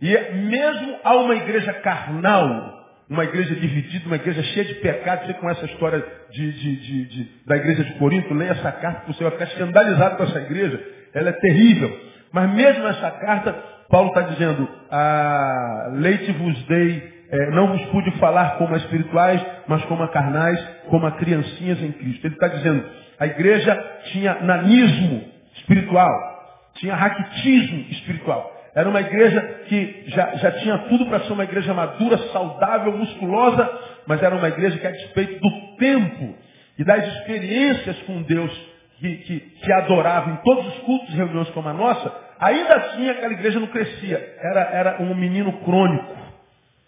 E 0.01 0.15
mesmo 0.33 0.97
a 1.03 1.15
uma 1.15 1.35
igreja 1.35 1.73
carnal, 1.73 2.75
uma 3.09 3.23
igreja 3.23 3.55
dividida, 3.55 4.05
uma 4.05 4.17
igreja 4.17 4.43
cheia 4.43 4.65
de 4.65 4.75
pecados, 4.75 5.25
você 5.25 5.33
com 5.35 5.49
essa 5.49 5.65
história 5.65 6.05
de, 6.31 6.51
de, 6.51 7.05
de, 7.07 7.31
da 7.45 7.55
igreja 7.55 7.83
de 7.83 7.93
Corinto, 7.95 8.33
leia 8.33 8.51
essa 8.51 8.71
carta, 8.71 9.11
você 9.11 9.23
vai 9.23 9.31
ficar 9.31 9.45
escandalizado 9.45 10.17
com 10.17 10.23
essa 10.23 10.39
igreja, 10.41 10.79
ela 11.13 11.29
é 11.29 11.33
terrível. 11.33 11.99
Mas 12.31 12.53
mesmo 12.53 12.83
nessa 12.83 13.09
carta, 13.11 13.53
Paulo 13.89 14.09
está 14.09 14.21
dizendo, 14.21 14.67
ah, 14.91 15.89
leite 15.93 16.31
vos 16.33 16.63
dei 16.65 17.14
é, 17.31 17.51
não 17.51 17.67
vos 17.67 17.81
pude 17.87 18.11
falar 18.19 18.57
como 18.57 18.73
a 18.73 18.77
espirituais, 18.77 19.43
mas 19.67 19.83
como 19.85 20.03
a 20.03 20.09
carnais, 20.09 20.59
como 20.89 21.05
a 21.05 21.11
criancinhas 21.11 21.81
em 21.81 21.91
Cristo. 21.91 22.27
Ele 22.27 22.35
está 22.35 22.47
dizendo, 22.47 22.85
a 23.19 23.25
igreja 23.25 23.75
tinha 24.11 24.35
nanismo 24.41 25.23
espiritual, 25.55 26.09
tinha 26.75 26.95
raquitismo 26.95 27.85
espiritual. 27.91 28.51
Era 28.75 28.89
uma 28.89 28.99
igreja 28.99 29.41
que 29.67 30.03
já, 30.07 30.35
já 30.35 30.51
tinha 30.51 30.77
tudo 30.89 31.05
para 31.05 31.21
ser 31.21 31.31
uma 31.31 31.45
igreja 31.45 31.73
madura, 31.73 32.17
saudável, 32.33 32.91
musculosa, 32.97 33.71
mas 34.05 34.21
era 34.21 34.35
uma 34.35 34.49
igreja 34.49 34.77
que, 34.77 34.85
a 34.85 34.91
despeito 34.91 35.39
do 35.39 35.77
tempo 35.77 36.35
e 36.77 36.83
das 36.83 37.07
experiências 37.07 37.97
com 38.01 38.21
Deus 38.23 38.51
que, 38.99 39.15
que, 39.17 39.39
que 39.39 39.71
adorava 39.71 40.29
em 40.29 40.35
todos 40.37 40.67
os 40.67 40.79
cultos 40.79 41.13
e 41.13 41.17
reuniões 41.17 41.49
como 41.51 41.69
a 41.69 41.73
nossa, 41.73 42.13
ainda 42.39 42.75
assim 42.75 43.09
aquela 43.09 43.33
igreja 43.33 43.59
não 43.59 43.67
crescia. 43.67 44.35
Era, 44.41 44.61
era 44.61 45.01
um 45.01 45.15
menino 45.15 45.53
crônico. 45.59 46.24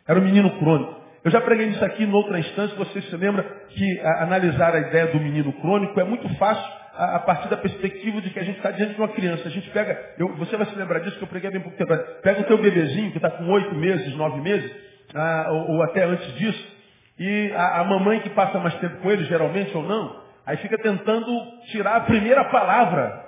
Era 0.07 0.19
um 0.19 0.23
menino 0.23 0.49
crônico. 0.57 0.95
Eu 1.23 1.31
já 1.31 1.41
preguei 1.41 1.67
isso 1.67 1.83
aqui 1.83 2.03
em 2.03 2.13
outra 2.13 2.39
instância, 2.39 2.75
você 2.77 3.01
se 3.01 3.15
lembra 3.17 3.43
que 3.69 3.99
a, 3.99 4.23
analisar 4.23 4.73
a 4.73 4.79
ideia 4.79 5.07
do 5.07 5.19
menino 5.19 5.51
crônico 5.53 5.99
é 5.99 6.03
muito 6.03 6.29
fácil 6.35 6.63
a, 6.93 7.17
a 7.17 7.19
partir 7.19 7.49
da 7.49 7.57
perspectiva 7.57 8.21
de 8.21 8.29
que 8.29 8.39
a 8.39 8.43
gente 8.43 8.57
está 8.57 8.71
diante 8.71 8.93
de 8.93 9.01
uma 9.01 9.09
criança. 9.09 9.47
A 9.47 9.51
gente 9.51 9.69
pega, 9.71 9.99
eu, 10.17 10.35
você 10.35 10.55
vai 10.55 10.65
se 10.67 10.75
lembrar 10.75 10.99
disso 10.99 11.17
que 11.17 11.23
eu 11.23 11.27
preguei 11.27 11.51
bem 11.51 11.59
pouco 11.59 11.77
tempo. 11.77 11.93
Pega 12.21 12.41
o 12.41 12.45
teu 12.45 12.57
bebezinho 12.57 13.11
que 13.11 13.17
está 13.17 13.29
com 13.29 13.45
oito 13.49 13.75
meses, 13.75 14.15
nove 14.15 14.39
meses, 14.39 14.71
ah, 15.13 15.47
ou, 15.49 15.71
ou, 15.71 15.83
até 15.83 16.03
antes 16.03 16.33
disso, 16.35 16.77
E 17.19 17.51
a, 17.53 17.81
a 17.81 17.83
mamãe 17.83 18.21
que 18.21 18.29
passa 18.29 18.59
mais 18.59 18.75
tempo 18.75 18.97
com 18.97 19.11
ele, 19.11 19.25
geralmente 19.25 19.75
ou 19.75 19.83
não, 19.83 20.21
aí 20.45 20.57
fica 20.57 20.77
tentando 20.77 21.27
tirar 21.71 21.97
a 21.97 22.01
primeira 22.01 22.45
palavra 22.45 23.25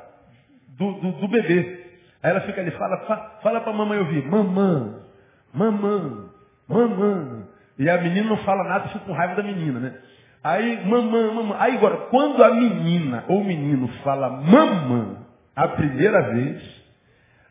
do, 0.77 0.93
do, 0.93 1.11
do 1.13 1.27
bebê. 1.27 1.85
Aí 2.21 2.31
ela 2.31 2.41
fica 2.41 2.61
ali, 2.61 2.71
fala, 2.71 3.37
fala 3.41 3.61
para 3.61 3.71
a 3.71 3.75
mamãe 3.75 3.99
ouvir, 3.99 4.25
mamã, 4.25 5.01
mamã, 5.53 6.28
mamã. 6.69 7.47
E 7.77 7.89
a 7.89 7.97
menina 8.01 8.29
não 8.29 8.37
fala 8.37 8.63
nada, 8.63 8.89
fica 8.89 9.05
com 9.05 9.13
raiva 9.13 9.35
da 9.35 9.43
menina, 9.43 9.79
né? 9.79 9.95
Aí, 10.43 10.85
mamã, 10.85 11.33
mamã. 11.33 11.55
Aí 11.59 11.75
agora, 11.75 11.97
quando 12.09 12.43
a 12.43 12.53
menina 12.53 13.25
ou 13.27 13.41
o 13.41 13.43
menino 13.43 13.87
fala 14.03 14.29
mamã 14.29 15.17
a 15.55 15.67
primeira 15.69 16.21
vez, 16.33 16.61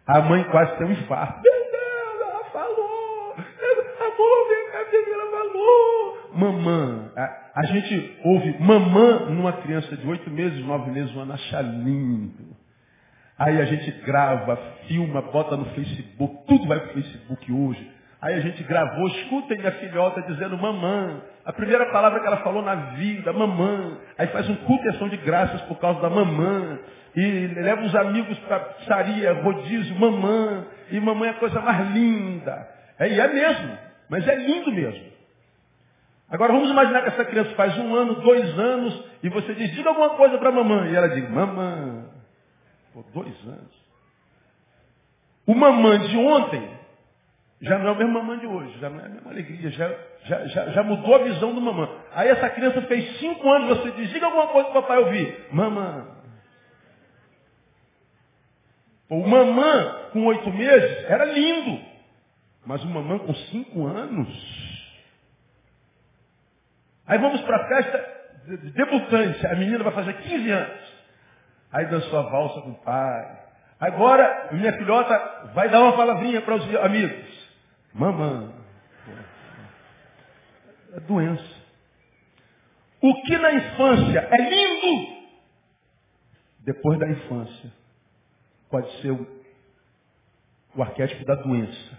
a 0.06 0.22
mãe 0.22 0.42
quase 0.44 0.76
tem 0.78 0.86
um 0.86 0.92
infarto. 0.92 1.42
Meu 1.42 1.70
Deus, 1.70 2.20
ela 2.22 2.44
falou! 2.50 3.34
Amor, 4.00 4.48
vem 4.48 4.70
cá, 4.72 5.12
ela 5.12 5.30
falou! 5.30 6.18
Mamã. 6.34 7.10
A, 7.54 7.66
gente 7.66 8.18
ouve 8.24 8.56
mamã 8.60 9.26
numa 9.30 9.52
criança 9.52 9.94
de 9.96 10.06
oito 10.08 10.30
meses, 10.30 10.64
nove 10.64 10.90
meses, 10.90 11.14
um 11.14 11.20
ano, 11.20 11.34
acha 11.34 11.60
lindo. 11.60 12.56
Aí 13.38 13.60
a 13.60 13.64
gente 13.66 13.90
grava, 14.02 14.56
filma, 14.86 15.20
bota 15.20 15.56
no 15.56 15.66
Facebook, 15.66 16.46
tudo 16.46 16.66
vai 16.66 16.80
para 16.80 16.90
o 16.90 16.94
Facebook 16.94 17.52
hoje. 17.52 17.97
Aí 18.20 18.34
a 18.34 18.40
gente 18.40 18.62
gravou, 18.64 19.06
escutem 19.08 19.58
minha 19.58 19.72
filhota 19.72 20.22
dizendo 20.22 20.58
mamã. 20.58 21.22
A 21.44 21.52
primeira 21.52 21.86
palavra 21.86 22.18
que 22.20 22.26
ela 22.26 22.38
falou 22.38 22.62
na 22.62 22.74
vida, 22.74 23.32
mamã. 23.32 23.96
Aí 24.18 24.26
faz 24.28 24.48
um 24.48 24.56
culto 24.56 24.88
e 24.88 25.08
de 25.10 25.16
graças 25.18 25.60
por 25.62 25.78
causa 25.78 26.00
da 26.00 26.10
mamã. 26.10 26.80
E 27.14 27.46
leva 27.46 27.82
os 27.82 27.94
amigos 27.94 28.36
para 28.40 28.60
pizzaria, 28.60 29.32
rodízio, 29.34 29.98
mamã. 29.98 30.66
E 30.90 30.98
mamãe 30.98 31.28
é 31.28 31.32
a 31.32 31.38
coisa 31.38 31.60
mais 31.60 31.90
linda. 31.92 32.68
É, 32.98 33.08
e 33.08 33.20
é 33.20 33.28
mesmo, 33.28 33.78
mas 34.08 34.26
é 34.26 34.34
lindo 34.34 34.72
mesmo. 34.72 35.06
Agora 36.28 36.52
vamos 36.52 36.70
imaginar 36.70 37.02
que 37.02 37.08
essa 37.08 37.24
criança 37.24 37.50
faz 37.54 37.78
um 37.78 37.94
ano, 37.94 38.16
dois 38.16 38.58
anos, 38.58 39.04
e 39.22 39.28
você 39.28 39.54
diz, 39.54 39.70
diga 39.70 39.88
alguma 39.88 40.10
coisa 40.10 40.36
para 40.38 40.50
mamãe. 40.50 40.90
E 40.90 40.96
ela 40.96 41.08
diz, 41.08 41.30
mamã. 41.30 42.04
Pô, 42.92 43.04
dois 43.14 43.34
anos. 43.46 43.78
O 45.46 45.54
mamã 45.54 45.98
de 46.00 46.16
ontem 46.18 46.77
já 47.60 47.78
não 47.78 47.88
é 47.88 47.90
o 47.90 47.96
mesmo 47.96 48.12
mamã 48.12 48.38
de 48.38 48.46
hoje, 48.46 48.78
já 48.78 48.88
não 48.88 49.00
é 49.00 49.06
a 49.06 49.08
mesma 49.08 49.30
alegria, 49.30 49.70
já, 49.70 49.94
já, 50.24 50.46
já, 50.46 50.68
já 50.70 50.82
mudou 50.82 51.14
a 51.14 51.18
visão 51.18 51.52
do 51.54 51.60
mamã. 51.60 51.88
Aí 52.12 52.28
essa 52.28 52.48
criança 52.50 52.82
fez 52.82 53.18
cinco 53.18 53.50
anos, 53.50 53.68
você 53.68 53.90
diz, 53.92 54.10
diga 54.10 54.26
alguma 54.26 54.46
coisa 54.48 54.68
para 54.70 54.78
o 54.78 54.82
papai 54.82 54.98
ouvir. 54.98 55.46
Mamã. 55.50 56.06
O 59.10 59.26
mamã 59.26 60.10
com 60.12 60.24
oito 60.26 60.52
meses 60.52 61.04
era 61.04 61.24
lindo. 61.24 61.84
Mas 62.64 62.84
o 62.84 62.88
mamã 62.88 63.18
com 63.18 63.34
cinco 63.34 63.86
anos. 63.86 64.28
Aí 67.06 67.18
vamos 67.18 67.40
para 67.40 67.56
a 67.56 67.68
festa 67.68 68.18
de 68.46 68.70
debutante. 68.72 69.46
A 69.46 69.56
menina 69.56 69.82
vai 69.82 69.94
fazer 69.94 70.12
15 70.12 70.50
anos. 70.50 70.98
Aí 71.72 71.86
dançou 71.86 72.18
a 72.18 72.22
valsa 72.22 72.60
com 72.60 72.70
o 72.70 72.84
pai. 72.84 73.38
Agora, 73.80 74.48
minha 74.52 74.72
filhota 74.74 75.50
vai 75.54 75.70
dar 75.70 75.80
uma 75.80 75.96
palavrinha 75.96 76.42
para 76.42 76.56
os 76.56 76.76
amigos. 76.76 77.37
Mamã. 77.94 78.52
É 80.94 81.00
doença. 81.00 81.58
O 83.00 83.22
que 83.22 83.38
na 83.38 83.52
infância 83.52 84.28
é 84.30 84.50
lindo, 84.50 85.18
depois 86.60 86.98
da 86.98 87.08
infância, 87.08 87.72
pode 88.70 88.90
ser 89.00 89.12
o, 89.12 89.26
o 90.74 90.82
arquétipo 90.82 91.24
da 91.24 91.36
doença. 91.36 91.98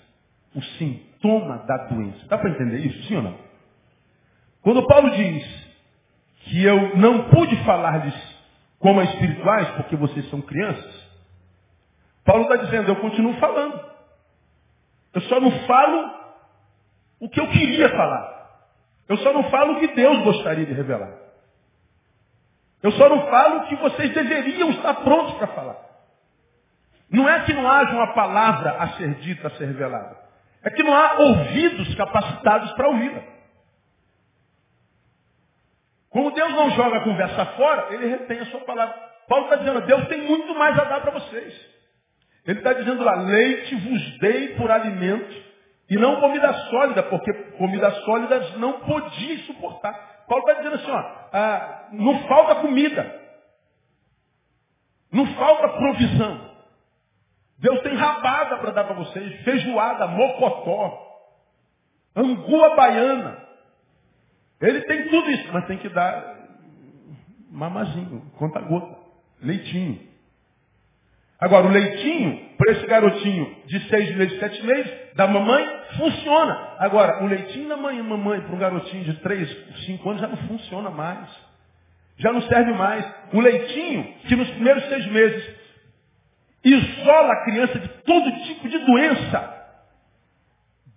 O 0.55 0.61
sintoma 0.61 1.59
da 1.59 1.87
doença. 1.87 2.25
Dá 2.27 2.37
para 2.37 2.49
entender 2.49 2.79
isso, 2.79 3.07
sim 3.07 3.15
ou 3.15 3.21
não? 3.21 3.37
Quando 4.61 4.85
Paulo 4.87 5.11
diz 5.11 5.69
que 6.45 6.63
eu 6.63 6.97
não 6.97 7.29
pude 7.29 7.55
falar-lhes 7.63 8.15
como 8.79 9.01
espirituais, 9.01 9.69
porque 9.71 9.95
vocês 9.95 10.29
são 10.29 10.41
crianças, 10.41 11.09
Paulo 12.25 12.43
está 12.43 12.57
dizendo, 12.57 12.89
eu 12.89 12.95
continuo 12.97 13.35
falando. 13.39 13.88
Eu 15.13 15.21
só 15.21 15.39
não 15.39 15.51
falo 15.65 16.19
o 17.19 17.29
que 17.29 17.39
eu 17.39 17.47
queria 17.49 17.89
falar. 17.89 18.39
Eu 19.07 19.17
só 19.17 19.33
não 19.33 19.49
falo 19.49 19.73
o 19.73 19.79
que 19.79 19.87
Deus 19.87 20.19
gostaria 20.23 20.65
de 20.65 20.73
revelar. 20.73 21.13
Eu 22.81 22.91
só 22.93 23.09
não 23.09 23.27
falo 23.27 23.57
o 23.57 23.67
que 23.67 23.75
vocês 23.75 24.13
deveriam 24.13 24.69
estar 24.71 24.93
prontos 24.95 25.35
para 25.35 25.47
falar. 25.47 25.77
Não 27.09 27.27
é 27.27 27.43
que 27.43 27.53
não 27.53 27.69
haja 27.69 27.91
uma 27.91 28.13
palavra 28.13 28.71
a 28.77 28.89
ser 28.89 29.15
dita, 29.15 29.47
a 29.47 29.51
ser 29.51 29.65
revelada. 29.65 30.15
É 30.63 30.69
que 30.69 30.83
não 30.83 30.93
há 30.93 31.19
ouvidos 31.19 31.95
capacitados 31.95 32.71
para 32.73 32.89
ouvi-la. 32.89 33.23
Como 36.09 36.31
Deus 36.31 36.51
não 36.51 36.71
joga 36.71 36.97
a 36.97 37.03
conversa 37.03 37.45
fora, 37.47 37.93
ele 37.93 38.07
retém 38.07 38.39
a 38.39 38.45
sua 38.47 38.61
palavra. 38.61 38.95
Paulo 39.27 39.45
está 39.45 39.57
dizendo, 39.57 39.81
Deus 39.81 40.07
tem 40.07 40.21
muito 40.21 40.55
mais 40.55 40.77
a 40.77 40.83
dar 40.83 41.01
para 41.01 41.11
vocês. 41.11 41.78
Ele 42.49 42.57
está 42.57 42.73
dizendo 42.73 43.03
lá, 43.03 43.13
leite 43.13 43.75
vos 43.75 44.17
dei 44.17 44.55
por 44.55 44.71
alimento 44.71 45.35
e 45.87 45.95
não 45.97 46.19
comida 46.19 46.51
sólida, 46.51 47.03
porque 47.03 47.31
comida 47.59 47.91
sólida 47.91 48.57
não 48.57 48.79
podia 48.79 49.37
suportar. 49.45 49.93
Paulo 50.27 50.43
está 50.49 50.59
dizendo 50.59 50.77
assim, 50.77 50.89
ó, 50.89 51.29
ah, 51.31 51.89
não 51.91 52.27
falta 52.27 52.55
comida. 52.55 53.21
Não 55.11 55.27
falta 55.35 55.69
provisão. 55.69 56.49
Deus 57.59 57.81
tem 57.81 57.93
rabada 57.93 58.57
para 58.57 58.71
dar 58.71 58.83
para 58.85 58.95
vocês, 58.95 59.43
feijoada, 59.43 60.07
mocotó, 60.07 61.07
angua 62.15 62.75
baiana. 62.75 63.45
Ele 64.59 64.81
tem 64.85 65.07
tudo 65.07 65.29
isso, 65.29 65.53
mas 65.53 65.67
tem 65.67 65.77
que 65.77 65.89
dar 65.89 66.47
mamazinho, 67.51 68.23
conta 68.39 68.59
gota, 68.59 68.97
leitinho. 69.39 70.08
Agora, 71.39 71.67
o 71.67 71.69
leitinho, 71.69 72.49
para 72.57 72.73
esse 72.73 72.85
garotinho 72.85 73.55
de 73.65 73.79
seis 73.87 74.13
meses, 74.15 74.37
sete 74.39 74.61
meses, 74.65 74.91
da 75.15 75.25
mamãe, 75.25 75.65
funciona. 75.97 76.75
Agora, 76.79 77.23
o 77.23 77.27
leitinho 77.27 77.69
da 77.69 77.77
mãe, 77.77 78.01
mamãe, 78.01 78.41
para 78.41 78.55
um 78.55 78.59
garotinho 78.59 79.05
de 79.05 79.13
três, 79.21 79.49
cinco 79.85 80.09
anos, 80.09 80.21
já 80.21 80.27
não 80.27 80.37
funciona 80.37 80.89
mais. 80.89 81.29
Já 82.17 82.33
não 82.33 82.41
serve 82.41 82.73
mais. 82.73 83.05
O 83.31 83.39
leitinho, 83.39 84.03
que 84.27 84.35
nos 84.35 84.49
primeiros 84.49 84.83
seis 84.89 85.05
meses 85.07 85.59
isola 86.61 87.31
a 87.31 87.43
criança 87.45 87.79
de 87.79 87.87
todo 87.87 88.43
tipo 88.43 88.67
de 88.67 88.77
doença. 88.79 89.55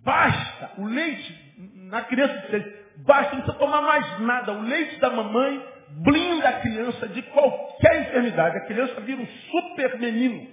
Basta. 0.03 0.71
O 0.77 0.85
leite 0.85 1.43
na 1.75 2.01
criança 2.01 2.37
de 2.39 2.47
seis, 2.47 2.65
basta, 2.97 3.35
não 3.35 3.43
precisa 3.43 3.57
tomar 3.57 3.81
mais 3.81 4.19
nada. 4.19 4.51
O 4.51 4.61
leite 4.63 4.99
da 4.99 5.09
mamãe 5.09 5.72
blinda 6.01 6.49
a 6.49 6.59
criança 6.61 7.07
de 7.07 7.21
qualquer 7.23 8.01
enfermidade. 8.01 8.57
A 8.57 8.65
criança 8.65 9.01
vira 9.01 9.21
um 9.21 9.27
super 9.27 9.99
menino, 9.99 10.47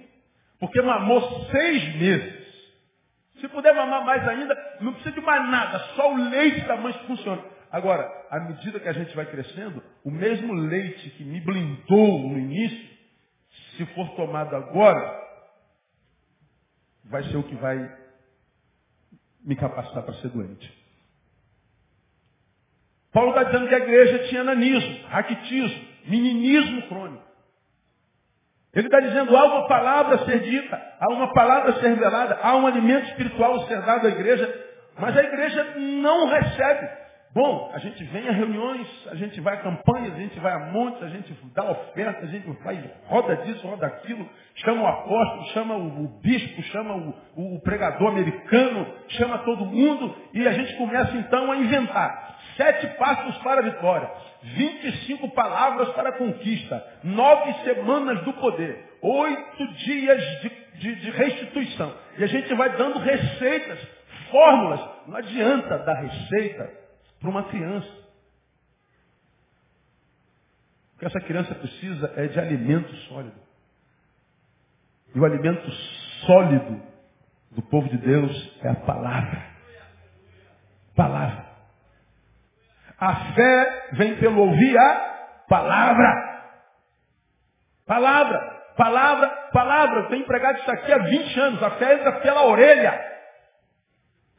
porque 0.59 0.81
mamou 0.81 1.45
seis 1.49 1.95
meses. 1.95 2.41
Se 3.39 3.47
puder 3.47 3.73
mamar 3.73 4.05
mais 4.05 4.27
ainda, 4.27 4.55
não 4.81 4.93
precisa 4.93 5.15
de 5.15 5.21
mais 5.21 5.49
nada, 5.49 5.79
só 5.95 6.13
o 6.13 6.29
leite 6.29 6.61
da 6.61 6.77
mãe 6.77 6.93
funciona. 7.07 7.43
Agora, 7.71 8.07
à 8.29 8.39
medida 8.41 8.79
que 8.79 8.87
a 8.87 8.93
gente 8.93 9.15
vai 9.15 9.25
crescendo, 9.25 9.81
o 10.03 10.11
mesmo 10.11 10.53
leite 10.53 11.09
que 11.11 11.23
me 11.23 11.39
blindou 11.39 12.19
no 12.19 12.37
início, 12.37 12.89
se 13.77 13.85
for 13.87 14.09
tomado 14.15 14.55
agora, 14.55 15.21
vai 17.05 17.23
ser 17.23 17.37
o 17.37 17.43
que 17.43 17.55
vai 17.55 17.77
me 19.43 19.55
capacitar 19.55 20.03
para 20.03 20.13
ser 20.15 20.29
doente. 20.29 20.80
Paulo 23.13 23.31
está 23.31 23.43
dizendo 23.43 23.67
que 23.67 23.75
a 23.75 23.79
igreja 23.79 24.19
tinha 24.29 24.43
nanismo, 24.43 25.07
raquitismo, 25.07 25.81
meninismo 26.07 26.81
crônico. 26.83 27.31
Ele 28.73 28.87
está 28.87 29.01
dizendo, 29.01 29.35
há 29.35 29.45
uma 29.45 29.67
palavra 29.67 30.15
a 30.15 30.25
ser 30.25 30.39
dita, 30.39 30.81
há 30.99 31.13
uma 31.13 31.33
palavra 31.33 31.71
a 31.71 31.79
ser 31.81 31.89
revelada, 31.89 32.39
há 32.41 32.55
um 32.55 32.65
alimento 32.65 33.09
espiritual 33.09 33.55
a 33.55 33.67
ser 33.67 33.81
dado 33.81 34.07
à 34.07 34.09
igreja, 34.09 34.65
mas 34.97 35.17
a 35.17 35.23
igreja 35.23 35.73
não 35.77 36.27
recebe. 36.27 37.01
Bom, 37.33 37.71
a 37.73 37.79
gente 37.79 38.03
vem 38.05 38.27
a 38.27 38.31
reuniões, 38.31 38.87
a 39.09 39.15
gente 39.15 39.39
vai 39.39 39.55
a 39.55 39.61
campanhas, 39.61 40.13
a 40.13 40.17
gente 40.17 40.37
vai 40.39 40.53
a 40.53 40.59
montes, 40.71 41.01
a 41.01 41.07
gente 41.07 41.33
dá 41.53 41.63
oferta, 41.63 42.25
a 42.25 42.27
gente 42.27 42.49
vai, 42.61 42.91
roda 43.05 43.37
disso, 43.37 43.65
roda 43.65 43.87
aquilo, 43.87 44.27
chama 44.55 44.83
o 44.83 44.87
apóstolo, 44.87 45.45
chama 45.53 45.75
o, 45.75 46.03
o 46.03 46.07
bispo, 46.21 46.61
chama 46.63 46.95
o, 46.95 47.55
o 47.55 47.61
pregador 47.61 48.09
americano, 48.09 48.85
chama 49.09 49.37
todo 49.39 49.65
mundo, 49.65 50.13
e 50.33 50.45
a 50.45 50.51
gente 50.51 50.75
começa 50.75 51.15
então 51.15 51.49
a 51.51 51.57
inventar. 51.57 52.30
Sete 52.57 52.87
passos 52.97 53.37
para 53.43 53.61
a 53.61 53.63
vitória. 53.63 54.11
25 54.43 55.29
palavras 55.31 55.89
para 55.89 56.09
a 56.09 56.17
conquista. 56.17 56.85
Nove 57.03 57.53
semanas 57.63 58.23
do 58.23 58.33
poder. 58.33 58.97
Oito 59.01 59.73
dias 59.75 60.41
de, 60.41 60.49
de, 60.79 60.95
de 60.95 61.11
restituição. 61.11 61.95
E 62.17 62.23
a 62.23 62.27
gente 62.27 62.53
vai 62.55 62.75
dando 62.75 62.99
receitas, 62.99 63.79
fórmulas. 64.29 64.81
Não 65.07 65.17
adianta 65.17 65.77
dar 65.79 66.01
receita 66.01 66.71
para 67.19 67.29
uma 67.29 67.43
criança. 67.43 67.89
O 70.95 70.99
que 70.99 71.05
essa 71.05 71.21
criança 71.21 71.55
precisa 71.55 72.13
é 72.15 72.27
de 72.27 72.39
alimento 72.39 72.93
sólido. 73.07 73.39
E 75.13 75.19
o 75.19 75.25
alimento 75.25 75.69
sólido 76.25 76.81
do 77.51 77.61
povo 77.63 77.89
de 77.89 77.97
Deus 77.97 78.59
é 78.63 78.69
a 78.69 78.75
palavra. 78.75 79.51
Palavra. 80.95 81.51
A 83.01 83.15
fé 83.33 83.87
vem 83.93 84.15
pelo 84.17 84.41
ouvir 84.41 84.77
a 84.77 85.43
palavra. 85.49 86.43
Palavra, 87.87 88.39
palavra, 88.77 89.27
palavra. 89.51 89.99
Eu 90.01 90.09
tenho 90.09 90.25
pregado 90.27 90.59
isso 90.59 90.71
aqui 90.71 90.93
há 90.93 90.99
20 90.99 91.39
anos. 91.39 91.63
A 91.63 91.71
fé 91.71 91.95
entra 91.95 92.11
pela 92.19 92.45
orelha. 92.45 92.91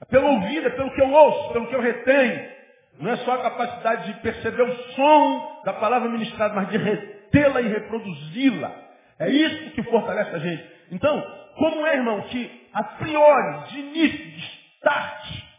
É 0.01 0.05
pelo 0.05 0.29
ouvido, 0.29 0.69
é 0.69 0.71
pelo 0.71 0.95
que 0.95 1.03
eu 1.03 1.11
ouço, 1.11 1.53
pelo 1.53 1.67
que 1.67 1.75
eu 1.75 1.81
retenho. 1.81 2.53
Não 3.01 3.11
é 3.11 3.17
só 3.17 3.35
a 3.35 3.43
capacidade 3.43 4.13
de 4.13 4.21
perceber 4.21 4.63
o 4.63 4.77
som 4.95 5.63
da 5.65 5.73
palavra 5.73 6.09
ministrada, 6.09 6.55
mas 6.55 6.69
de 6.69 6.77
retê-la 6.77 7.61
e 7.63 7.69
reproduzi-la. 7.69 8.71
É 9.19 9.29
isso 9.29 9.73
que 9.73 9.83
fortalece 9.83 10.37
a 10.37 10.39
gente. 10.39 10.71
Então, 10.93 11.21
como 11.57 11.85
é, 11.85 11.97
irmão, 11.97 12.23
que 12.23 12.69
a 12.73 12.85
priori, 12.85 13.69
de 13.71 13.81
início, 13.81 14.25
de 14.25 14.39
start, 14.77 15.52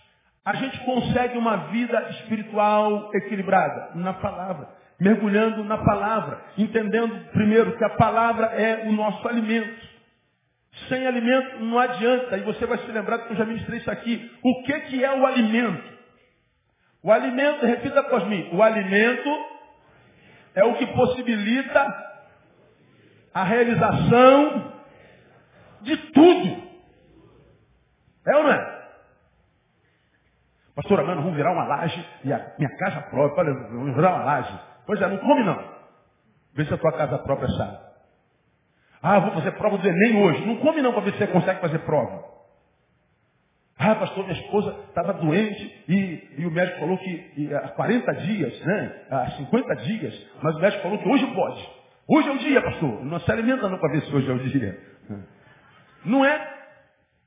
a 0.46 0.56
gente 0.56 0.78
consegue 0.84 1.38
uma 1.38 1.56
vida 1.68 2.10
espiritual 2.10 3.10
equilibrada? 3.14 3.92
Na 3.96 4.14
palavra. 4.14 4.68
Mergulhando 5.00 5.64
na 5.64 5.78
palavra. 5.78 6.42
Entendendo, 6.58 7.32
primeiro, 7.32 7.78
que 7.78 7.84
a 7.84 7.92
palavra 7.92 8.48
é 8.48 8.88
o 8.88 8.92
nosso 8.92 9.26
alimento. 9.28 9.94
Sem 10.90 11.08
alimento 11.08 11.60
não 11.60 11.80
adianta. 11.80 12.38
E 12.38 12.42
você 12.42 12.66
vai 12.66 12.78
se 12.80 12.92
lembrar 12.92 13.20
que 13.20 13.34
eu 13.34 13.38
já 13.38 13.46
ministrei 13.46 13.80
isso 13.80 13.90
aqui. 13.90 14.32
O 14.44 14.64
que, 14.64 14.80
que 14.82 15.04
é 15.04 15.18
o 15.18 15.26
alimento? 15.26 15.94
O 17.02 17.12
alimento, 17.12 17.66
repita 17.66 18.02
após 18.02 18.26
mim, 18.28 18.50
o 18.54 18.62
alimento 18.62 19.30
é 20.56 20.64
o 20.64 20.76
que 20.76 20.88
possibilita 20.88 22.04
a 23.34 23.44
realização 23.44 24.74
de 25.82 25.98
tudo. 25.98 26.64
É 28.26 28.38
ou 28.38 28.44
não 28.44 28.52
é? 28.52 28.73
Pastor, 30.76 31.00
agora 31.00 31.22
vamos 31.22 31.36
virar 31.36 31.52
uma 31.52 31.66
laje 31.66 32.06
e 32.24 32.34
a 32.34 32.54
minha 32.58 32.70
casa 32.78 33.02
própria, 33.02 33.44
olha, 33.44 33.54
vamos 33.70 33.96
virar 33.96 34.16
uma 34.16 34.24
laje. 34.24 34.60
Pois 34.86 35.02
é, 35.02 35.08
não 35.08 35.18
come 35.18 35.44
não. 35.44 35.64
Vê 36.56 36.66
se 36.66 36.74
a 36.74 36.78
tua 36.78 36.92
casa 36.94 37.18
própria 37.20 37.48
sabe. 37.50 37.78
Ah, 39.02 39.20
vou 39.20 39.32
fazer 39.32 39.52
prova 39.52 39.78
do 39.78 39.88
Enem 39.88 40.24
hoje. 40.24 40.46
Não 40.46 40.58
come 40.58 40.82
não 40.82 40.94
para 40.94 41.02
ver 41.02 41.12
se 41.14 41.20
você 41.20 41.28
consegue 41.28 41.60
fazer 41.62 41.80
prova. 41.80 42.24
Ah, 43.78 43.96
pastor, 43.96 44.26
minha 44.26 44.40
esposa 44.40 44.76
estava 44.88 45.14
doente 45.14 45.84
e, 45.90 46.30
e, 46.38 46.46
o 46.46 46.52
médico 46.52 46.80
falou 46.80 46.98
que 46.98 47.54
há 47.54 47.70
40 47.70 48.14
dias, 48.14 48.66
né? 48.66 49.06
Há 49.10 49.32
50 49.32 49.76
dias, 49.78 50.28
mas 50.42 50.56
o 50.56 50.60
médico 50.60 50.84
falou 50.84 51.00
que 51.00 51.10
hoje 51.10 51.26
pode. 51.34 51.70
Hoje 52.08 52.30
é 52.30 52.32
o 52.32 52.38
dia, 52.38 52.62
pastor. 52.62 53.04
Não 53.04 53.20
se 53.20 53.32
alimenta 53.32 53.68
não 53.68 53.78
para 53.78 53.92
ver 53.92 54.02
se 54.04 54.16
hoje 54.16 54.30
é 54.30 54.34
o 54.34 54.40
dia. 54.40 54.80
Não 56.06 56.24
é? 56.24 56.63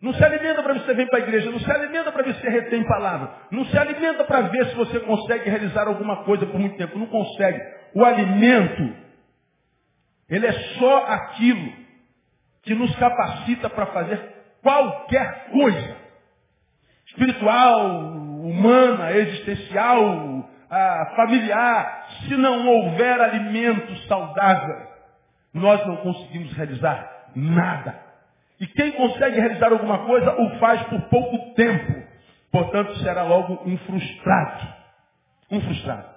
Não 0.01 0.13
se 0.13 0.23
alimenta 0.23 0.63
para 0.63 0.75
ver 0.75 0.81
se 0.81 0.87
você 0.87 0.95
vem 0.95 1.07
para 1.07 1.19
a 1.19 1.23
igreja. 1.23 1.51
Não 1.51 1.59
se 1.59 1.71
alimenta 1.71 2.13
para 2.13 2.23
ver 2.23 2.35
se 2.35 2.41
você 2.41 2.49
retém 2.51 2.85
palavra. 2.85 3.31
Não 3.51 3.65
se 3.65 3.79
alimenta 3.79 4.25
para 4.25 4.43
ver 4.43 4.67
se 4.67 4.75
você 4.75 5.01
consegue 5.01 5.49
realizar 5.49 5.89
alguma 5.89 6.25
coisa 6.25 6.47
por 6.47 6.61
muito 6.61 6.77
tempo. 6.77 6.99
Não 6.99 7.07
consegue. 7.07 7.61
O 7.95 8.05
alimento, 8.05 8.95
ele 10.29 10.47
é 10.47 10.53
só 10.53 11.07
aquilo 11.07 11.73
que 12.63 12.75
nos 12.75 12.95
capacita 12.97 13.71
para 13.71 13.87
fazer 13.87 14.21
qualquer 14.63 15.51
coisa 15.51 15.97
espiritual, 17.07 18.01
humana, 18.43 19.13
existencial, 19.13 20.51
familiar, 21.15 22.07
se 22.27 22.37
não 22.37 22.67
houver 22.67 23.21
alimento 23.21 23.97
saudável, 24.09 24.87
nós 25.55 25.87
não 25.87 25.97
conseguimos 25.99 26.53
realizar 26.53 27.31
nada. 27.35 28.06
E 28.61 28.67
quem 28.67 28.93
consegue 28.93 29.39
realizar 29.39 29.73
alguma 29.73 29.99
coisa 30.07 30.35
o 30.41 30.59
faz 30.59 30.83
por 30.85 31.01
pouco 31.03 31.55
tempo. 31.55 32.07
Portanto, 32.51 32.97
será 32.99 33.23
logo 33.23 33.63
um 33.67 33.77
frustrado. 33.79 34.69
Um 35.51 35.61
frustrado. 35.61 36.17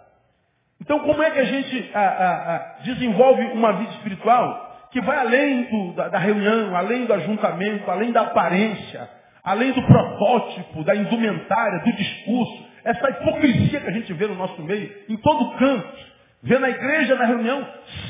Então, 0.82 0.99
como 0.99 1.21
é 1.21 1.32
que 1.32 1.39
a 1.39 1.43
gente 1.43 1.91
a, 1.93 1.99
a, 1.99 2.56
a, 2.56 2.58
desenvolve 2.84 3.43
uma 3.47 3.73
vida 3.73 3.91
espiritual 3.91 4.67
que 4.91 5.02
vai 5.02 5.17
além 5.17 5.63
do, 5.63 5.93
da, 5.93 6.08
da 6.08 6.17
reunião, 6.17 6.75
além 6.75 7.06
do 7.06 7.13
ajuntamento, 7.13 7.91
além 7.91 8.12
da 8.12 8.21
aparência, 8.21 9.10
além 9.43 9.71
do 9.71 9.82
protótipo, 9.84 10.84
da 10.84 10.95
indumentária, 10.95 11.80
do 11.80 11.93
discurso, 11.93 12.65
essa 12.84 13.10
hipocrisia 13.10 13.82
que 13.82 13.88
a 13.88 13.91
gente 13.91 14.12
vê 14.13 14.25
no 14.28 14.36
nosso 14.36 14.62
meio, 14.63 14.91
em 15.10 15.17
todo 15.17 15.58
canto, 15.58 15.97
vê 16.41 16.58
na 16.58 16.69
igreja, 16.69 17.15
na 17.15 17.25
reunião, 17.25 17.67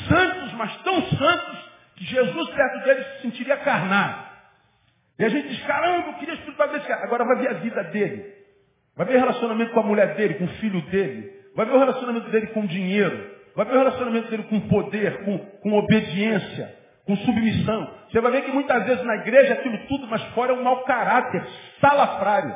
santos, 0.08 0.54
mas 0.54 0.76
tão 0.84 1.02
santos, 1.02 1.59
Jesus 2.06 2.50
perto 2.50 2.84
deles 2.84 3.06
se 3.08 3.22
sentiria 3.22 3.58
carnado. 3.58 4.30
E 5.18 5.26
a 5.26 5.30
gente 5.30 5.50
diz, 5.50 5.62
caramba, 5.66 6.08
eu 6.08 6.14
queria 6.14 6.36
espiritual 6.36 6.70
desse 6.70 6.88
cara. 6.88 7.04
Agora 7.04 7.26
vai 7.26 7.38
ver 7.38 7.50
a 7.50 7.54
vida 7.60 7.84
dele. 7.86 8.34
Vai 8.96 9.06
ver 9.06 9.18
o 9.18 9.20
relacionamento 9.20 9.72
com 9.72 9.80
a 9.80 9.84
mulher 9.84 10.16
dele, 10.16 10.36
com 10.36 10.46
o 10.46 10.54
filho 10.60 10.82
dele. 10.84 11.32
Vai 11.56 11.66
ver 11.66 11.74
o 11.74 11.80
relacionamento 11.80 12.30
dele 12.30 12.48
com 12.48 12.62
o 12.62 12.68
dinheiro. 12.68 13.38
Vai 13.56 13.66
ver 13.66 13.76
o 13.76 13.80
relacionamento 13.80 14.30
dele 14.30 14.44
com 14.44 14.60
poder, 14.62 15.24
com, 15.24 15.38
com 15.40 15.74
obediência 15.74 16.80
com 17.10 17.18
submissão. 17.18 17.92
Você 18.12 18.22
vai 18.22 18.32
ver 18.32 18.44
que 18.44 18.52
muitas 18.52 18.86
vezes 18.86 19.04
na 19.04 19.16
igreja 19.16 19.54
aquilo 19.54 19.80
tudo, 19.88 20.06
mas 20.08 20.22
fora 20.36 20.52
é 20.52 20.56
um 20.56 20.62
mau 20.62 20.84
caráter, 20.84 21.44
salafrário. 21.82 22.56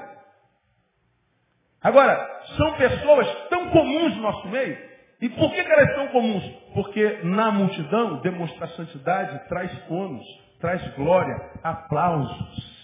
Agora, 1.82 2.42
são 2.56 2.74
pessoas 2.74 3.28
tão 3.50 3.70
comuns 3.70 4.16
no 4.16 4.22
nosso 4.22 4.48
meio. 4.50 4.78
E 5.24 5.30
por 5.30 5.50
que, 5.54 5.64
que 5.64 5.72
elas 5.72 5.96
são 5.96 6.08
comuns? 6.10 6.44
Porque 6.74 7.22
na 7.24 7.50
multidão, 7.50 8.20
demonstrar 8.20 8.68
santidade 8.72 9.48
traz 9.48 9.72
ônus, 9.90 10.26
traz 10.60 10.86
glória, 10.96 11.34
aplausos. 11.64 12.84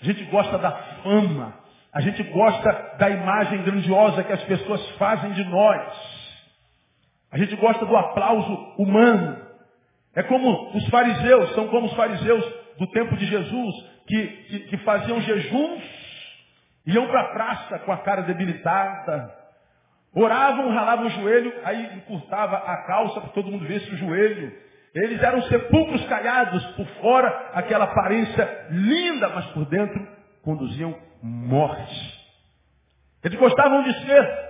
A 0.00 0.04
gente 0.06 0.24
gosta 0.24 0.56
da 0.56 0.72
fama. 1.02 1.52
A 1.92 2.00
gente 2.00 2.22
gosta 2.22 2.96
da 2.98 3.10
imagem 3.10 3.64
grandiosa 3.64 4.24
que 4.24 4.32
as 4.32 4.42
pessoas 4.44 4.88
fazem 4.92 5.32
de 5.32 5.44
nós. 5.44 5.92
A 7.32 7.36
gente 7.36 7.54
gosta 7.56 7.84
do 7.84 7.94
aplauso 7.94 8.74
humano. 8.78 9.44
É 10.14 10.22
como 10.22 10.74
os 10.74 10.88
fariseus, 10.88 11.54
são 11.54 11.68
como 11.68 11.88
os 11.88 11.92
fariseus 11.92 12.42
do 12.78 12.86
tempo 12.86 13.14
de 13.14 13.26
Jesus, 13.26 13.74
que, 14.06 14.26
que, 14.26 14.58
que 14.60 14.76
faziam 14.78 15.20
jejuns, 15.20 15.82
iam 16.86 17.06
para 17.08 17.20
a 17.20 17.28
praça 17.28 17.78
com 17.80 17.92
a 17.92 17.98
cara 17.98 18.22
debilitada, 18.22 19.37
oravam, 20.20 20.70
ralavam 20.70 21.06
o 21.06 21.10
joelho, 21.10 21.52
aí 21.64 21.96
encurtava 21.96 22.56
a 22.56 22.76
calça 22.86 23.20
para 23.20 23.30
todo 23.30 23.50
mundo 23.50 23.66
ver 23.66 23.80
se 23.80 23.94
o 23.94 23.96
joelho. 23.96 24.52
Eles 24.94 25.22
eram 25.22 25.42
sepulcros 25.42 26.04
caiados, 26.06 26.64
por 26.72 26.86
fora 27.00 27.50
aquela 27.54 27.84
aparência 27.84 28.66
linda, 28.70 29.28
mas 29.28 29.46
por 29.46 29.66
dentro 29.66 30.06
conduziam 30.42 30.94
morte. 31.22 32.18
Eles 33.22 33.38
gostavam 33.38 33.82
de 33.82 34.06
ser 34.06 34.48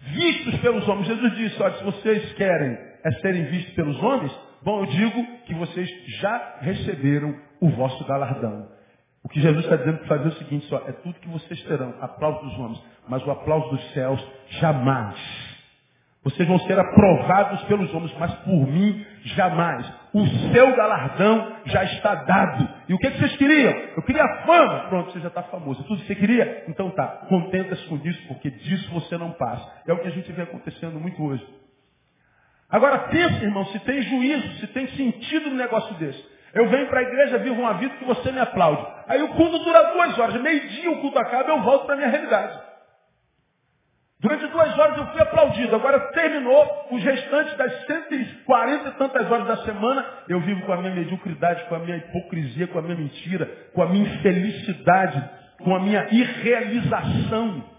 vistos 0.00 0.60
pelos 0.60 0.88
homens. 0.88 1.06
Jesus 1.06 1.36
disse, 1.36 1.62
olha, 1.62 1.74
se 1.74 1.84
vocês 1.84 2.32
querem 2.34 2.78
é 3.04 3.10
serem 3.20 3.44
vistos 3.44 3.74
pelos 3.74 4.02
homens, 4.02 4.32
Bom, 4.66 4.80
eu 4.80 4.86
digo 4.86 5.24
que 5.44 5.54
vocês 5.54 5.88
já 6.18 6.56
receberam 6.60 7.38
o 7.60 7.70
vosso 7.70 8.04
galardão. 8.04 8.68
O 9.26 9.28
que 9.28 9.40
Jesus 9.40 9.64
está 9.64 9.74
dizendo 9.74 9.98
para 9.98 10.06
fazer 10.06 10.24
é 10.26 10.28
o 10.28 10.36
seguinte, 10.36 10.66
só, 10.66 10.76
é 10.86 10.92
tudo 10.92 11.18
que 11.18 11.26
vocês 11.26 11.60
terão, 11.64 11.96
aplauso 12.00 12.44
dos 12.44 12.56
homens, 12.60 12.80
mas 13.08 13.26
o 13.26 13.30
aplauso 13.32 13.70
dos 13.70 13.92
céus 13.92 14.24
jamais. 14.50 15.16
Vocês 16.22 16.46
vão 16.46 16.60
ser 16.60 16.78
aprovados 16.78 17.60
pelos 17.64 17.92
homens, 17.92 18.14
mas 18.20 18.32
por 18.36 18.68
mim 18.68 19.04
jamais. 19.24 19.84
O 20.14 20.24
seu 20.52 20.76
galardão 20.76 21.56
já 21.64 21.82
está 21.82 22.14
dado. 22.14 22.68
E 22.88 22.94
o 22.94 22.98
que, 22.98 23.10
que 23.10 23.18
vocês 23.18 23.36
queriam? 23.36 23.72
Eu 23.96 24.02
queria 24.04 24.24
fama. 24.46 24.86
Pronto, 24.90 25.10
você 25.10 25.18
já 25.18 25.26
está 25.26 25.42
famoso. 25.42 25.82
Tudo 25.82 26.02
que 26.02 26.06
você 26.06 26.14
queria? 26.14 26.64
Então 26.68 26.90
tá, 26.90 27.26
contenta-se 27.28 27.84
com 27.88 27.96
isso, 27.96 28.28
porque 28.28 28.48
disso 28.48 28.88
você 28.92 29.18
não 29.18 29.32
passa. 29.32 29.68
É 29.88 29.92
o 29.92 29.98
que 29.98 30.06
a 30.06 30.12
gente 30.12 30.30
vê 30.30 30.42
acontecendo 30.42 31.00
muito 31.00 31.20
hoje. 31.20 31.44
Agora 32.70 32.98
pensa, 33.08 33.42
irmão, 33.42 33.66
se 33.66 33.80
tem 33.80 34.02
juízo, 34.02 34.60
se 34.60 34.68
tem 34.68 34.86
sentido 34.90 35.50
no 35.50 35.56
negócio 35.56 35.92
desse. 35.96 36.24
Eu 36.54 36.68
venho 36.68 36.86
para 36.86 37.00
a 37.00 37.02
igreja, 37.02 37.38
vivo 37.38 37.60
uma 37.60 37.74
vida 37.74 37.96
que 37.96 38.04
você 38.04 38.30
me 38.30 38.38
aplaude. 38.38 38.95
Aí 39.08 39.22
o 39.22 39.28
culto 39.28 39.58
dura 39.60 39.92
duas 39.92 40.18
horas. 40.18 40.40
Meio-dia 40.40 40.90
o 40.90 41.00
culto 41.00 41.18
acaba, 41.18 41.50
eu 41.50 41.62
volto 41.62 41.86
para 41.86 41.96
minha 41.96 42.08
realidade. 42.08 42.66
Durante 44.18 44.46
duas 44.46 44.78
horas 44.78 44.96
eu 44.96 45.06
fui 45.08 45.20
aplaudido. 45.20 45.76
Agora 45.76 46.00
terminou 46.12 46.88
os 46.90 47.02
restantes 47.02 47.56
das 47.56 47.86
140 47.86 48.88
e 48.88 48.92
tantas 48.92 49.30
horas 49.30 49.46
da 49.46 49.56
semana. 49.58 50.04
Eu 50.28 50.40
vivo 50.40 50.62
com 50.62 50.72
a 50.72 50.78
minha 50.78 50.94
mediocridade, 50.94 51.64
com 51.64 51.74
a 51.74 51.78
minha 51.78 51.98
hipocrisia, 51.98 52.66
com 52.66 52.78
a 52.78 52.82
minha 52.82 52.96
mentira, 52.96 53.46
com 53.74 53.82
a 53.82 53.86
minha 53.86 54.08
infelicidade, 54.08 55.22
com 55.62 55.74
a 55.74 55.80
minha 55.80 56.08
irrealização. 56.10 57.76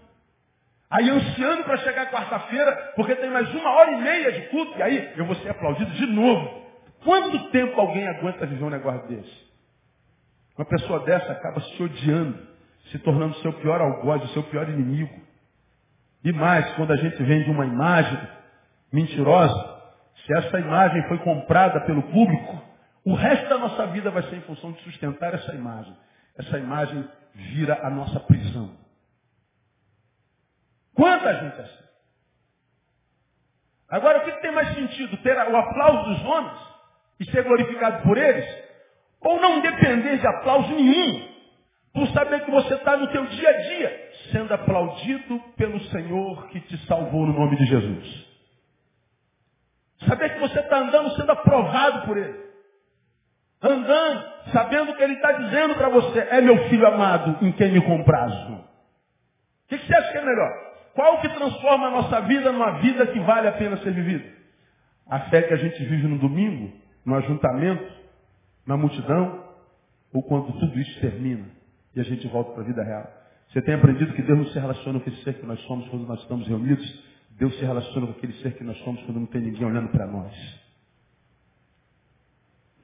Aí 0.90 1.10
ansiando 1.10 1.64
para 1.64 1.76
chegar 1.78 2.10
quarta-feira, 2.10 2.92
porque 2.96 3.14
tem 3.16 3.28
mais 3.28 3.52
uma 3.54 3.70
hora 3.70 3.92
e 3.92 3.96
meia 4.00 4.32
de 4.32 4.42
culto, 4.48 4.78
e 4.78 4.82
aí 4.82 5.12
eu 5.18 5.26
vou 5.26 5.36
ser 5.36 5.50
aplaudido 5.50 5.90
de 5.90 6.06
novo. 6.06 6.66
Quanto 7.04 7.50
tempo 7.50 7.78
alguém 7.78 8.08
aguenta 8.08 8.46
viver 8.46 8.64
um 8.64 8.70
negócio 8.70 9.06
desse? 9.08 9.47
Uma 10.58 10.64
pessoa 10.64 11.04
dessa 11.04 11.30
acaba 11.30 11.60
se 11.60 11.80
odiando, 11.80 12.36
se 12.90 12.98
tornando 12.98 13.36
seu 13.36 13.52
pior 13.52 13.80
algoz, 13.80 14.24
o 14.24 14.32
seu 14.32 14.42
pior 14.42 14.68
inimigo. 14.68 15.14
E 16.24 16.32
mais, 16.32 16.68
quando 16.74 16.92
a 16.92 16.96
gente 16.96 17.22
vende 17.22 17.48
uma 17.48 17.64
imagem 17.64 18.18
mentirosa, 18.92 19.78
se 20.26 20.36
essa 20.36 20.58
imagem 20.58 21.06
foi 21.06 21.18
comprada 21.18 21.80
pelo 21.82 22.02
público, 22.02 22.60
o 23.04 23.14
resto 23.14 23.48
da 23.48 23.56
nossa 23.56 23.86
vida 23.86 24.10
vai 24.10 24.24
ser 24.24 24.34
em 24.34 24.40
função 24.40 24.72
de 24.72 24.82
sustentar 24.82 25.32
essa 25.32 25.54
imagem. 25.54 25.96
Essa 26.36 26.58
imagem 26.58 27.08
vira 27.34 27.78
a 27.86 27.90
nossa 27.90 28.18
prisão. 28.18 28.76
Quanta 30.92 31.34
gente 31.34 31.60
assim? 31.60 31.84
Agora, 33.90 34.18
o 34.18 34.24
que 34.24 34.32
tem 34.40 34.50
mais 34.50 34.74
sentido? 34.74 35.16
Ter 35.18 35.36
o 35.36 35.56
aplauso 35.56 36.10
dos 36.10 36.24
homens 36.24 36.60
e 37.20 37.30
ser 37.30 37.44
glorificado 37.44 38.02
por 38.02 38.18
eles? 38.18 38.67
Ou 39.20 39.40
não 39.40 39.60
depender 39.60 40.18
de 40.18 40.26
aplauso 40.26 40.74
nenhum? 40.74 41.28
Por 41.92 42.06
saber 42.08 42.44
que 42.44 42.50
você 42.50 42.74
está 42.74 42.96
no 42.96 43.08
teu 43.08 43.26
dia 43.26 43.48
a 43.48 43.52
dia, 43.52 44.10
sendo 44.30 44.54
aplaudido 44.54 45.40
pelo 45.56 45.80
Senhor 45.86 46.48
que 46.48 46.60
te 46.60 46.76
salvou 46.86 47.26
no 47.26 47.32
nome 47.32 47.56
de 47.56 47.66
Jesus. 47.66 48.28
Saber 50.06 50.34
que 50.34 50.40
você 50.40 50.60
está 50.60 50.78
andando 50.78 51.16
sendo 51.16 51.32
aprovado 51.32 52.06
por 52.06 52.16
Ele. 52.16 52.48
Andando, 53.60 54.24
sabendo 54.52 54.94
que 54.94 55.02
Ele 55.02 55.14
está 55.14 55.32
dizendo 55.32 55.74
para 55.74 55.88
você, 55.88 56.20
é 56.30 56.40
meu 56.40 56.68
filho 56.68 56.86
amado 56.86 57.44
em 57.44 57.50
quem 57.52 57.72
me 57.72 57.80
comprazo. 57.80 58.52
O 58.54 59.68
que, 59.68 59.78
que 59.78 59.86
você 59.86 59.94
acha 59.96 60.12
que 60.12 60.18
é 60.18 60.24
melhor? 60.24 60.68
Qual 60.94 61.20
que 61.20 61.28
transforma 61.28 61.88
a 61.88 61.90
nossa 61.90 62.20
vida 62.22 62.52
numa 62.52 62.78
vida 62.80 63.06
que 63.08 63.18
vale 63.20 63.48
a 63.48 63.52
pena 63.52 63.76
ser 63.78 63.92
vivida? 63.92 64.24
A 65.08 65.20
fé 65.30 65.42
que 65.42 65.54
a 65.54 65.56
gente 65.56 65.82
vive 65.84 66.06
no 66.06 66.18
domingo, 66.18 66.72
no 67.04 67.16
ajuntamento, 67.16 67.92
na 68.68 68.76
multidão, 68.76 69.44
ou 70.12 70.22
quando 70.22 70.52
tudo 70.60 70.78
isso 70.78 71.00
termina 71.00 71.46
e 71.96 72.00
a 72.00 72.04
gente 72.04 72.28
volta 72.28 72.52
para 72.52 72.62
a 72.62 72.66
vida 72.66 72.84
real? 72.84 73.10
Você 73.48 73.62
tem 73.62 73.74
aprendido 73.74 74.12
que 74.12 74.20
Deus 74.20 74.38
não 74.38 74.46
se 74.48 74.58
relaciona 74.58 75.00
com 75.00 75.08
esse 75.08 75.24
ser 75.24 75.40
que 75.40 75.46
nós 75.46 75.58
somos 75.62 75.88
quando 75.88 76.06
nós 76.06 76.20
estamos 76.20 76.46
reunidos? 76.46 77.04
Deus 77.38 77.58
se 77.58 77.64
relaciona 77.64 78.08
com 78.08 78.12
aquele 78.12 78.34
ser 78.34 78.52
que 78.58 78.62
nós 78.62 78.76
somos 78.84 79.02
quando 79.04 79.20
não 79.20 79.26
tem 79.26 79.40
ninguém 79.40 79.64
olhando 79.64 79.88
para 79.88 80.06
nós. 80.06 80.34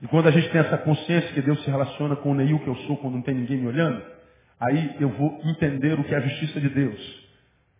E 0.01 0.07
quando 0.07 0.27
a 0.27 0.31
gente 0.31 0.49
tem 0.51 0.61
essa 0.63 0.79
consciência 0.79 1.35
que 1.35 1.43
Deus 1.43 1.63
se 1.63 1.71
relaciona 1.71 2.17
com 2.17 2.31
o 2.31 2.35
Neil 2.35 2.59
que 2.61 2.69
eu 2.69 2.77
sou 2.87 2.97
quando 2.97 3.17
não 3.17 3.23
tem 3.23 3.35
ninguém 3.35 3.59
me 3.59 3.67
olhando, 3.67 4.03
aí 4.59 4.97
eu 5.01 5.11
vou 5.11 5.39
entender 5.45 6.01
o 6.01 6.05
que 6.05 6.15
é 6.15 6.17
a 6.17 6.21
justiça 6.21 6.61
de 6.63 6.71
Deus. 6.71 7.29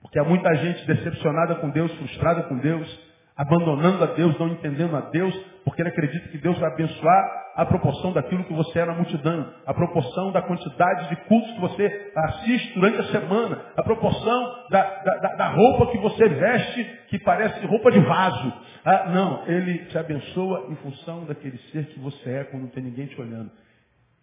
Porque 0.03 0.19
há 0.19 0.25
muita 0.25 0.55
gente 0.57 0.87
decepcionada 0.87 1.55
com 1.55 1.71
Deus, 1.71 1.91
frustrada 1.95 2.43
com 2.43 2.59
Deus, 2.59 3.01
abandonando 3.35 4.05
a 4.05 4.09
Deus, 4.09 4.39
não 4.39 4.49
entendendo 4.49 4.95
a 4.95 5.01
Deus, 5.01 5.35
porque 5.65 5.81
ele 5.81 5.89
acredita 5.89 6.29
que 6.29 6.37
Deus 6.37 6.59
vai 6.59 6.71
abençoar 6.71 7.44
a 7.55 7.65
proporção 7.65 8.13
daquilo 8.13 8.45
que 8.45 8.53
você 8.53 8.81
é 8.81 8.85
na 8.85 8.95
multidão, 8.95 9.53
a 9.65 9.73
proporção 9.73 10.33
da 10.33 10.43
quantidade 10.43 11.09
de 11.09 11.17
cultos 11.27 11.53
que 11.53 11.61
você 11.61 12.13
assiste 12.17 12.75
durante 12.75 13.01
a 13.01 13.05
semana, 13.05 13.63
a 13.77 13.83
proporção 13.83 14.67
da, 14.71 14.83
da, 14.83 15.35
da 15.35 15.49
roupa 15.51 15.93
que 15.93 15.99
você 15.99 16.29
veste, 16.29 16.85
que 17.09 17.19
parece 17.21 17.65
roupa 17.67 17.93
de 17.93 18.01
vaso. 18.01 18.53
Ah, 18.85 19.11
não, 19.11 19.47
ele 19.47 19.79
te 19.87 19.97
abençoa 19.97 20.67
em 20.71 20.75
função 20.77 21.25
daquele 21.27 21.59
ser 21.71 21.87
que 21.87 22.01
você 22.01 22.31
é 22.31 22.45
quando 22.45 22.63
não 22.63 22.71
tem 22.71 22.83
ninguém 22.83 23.07
te 23.07 23.21
olhando. 23.21 23.51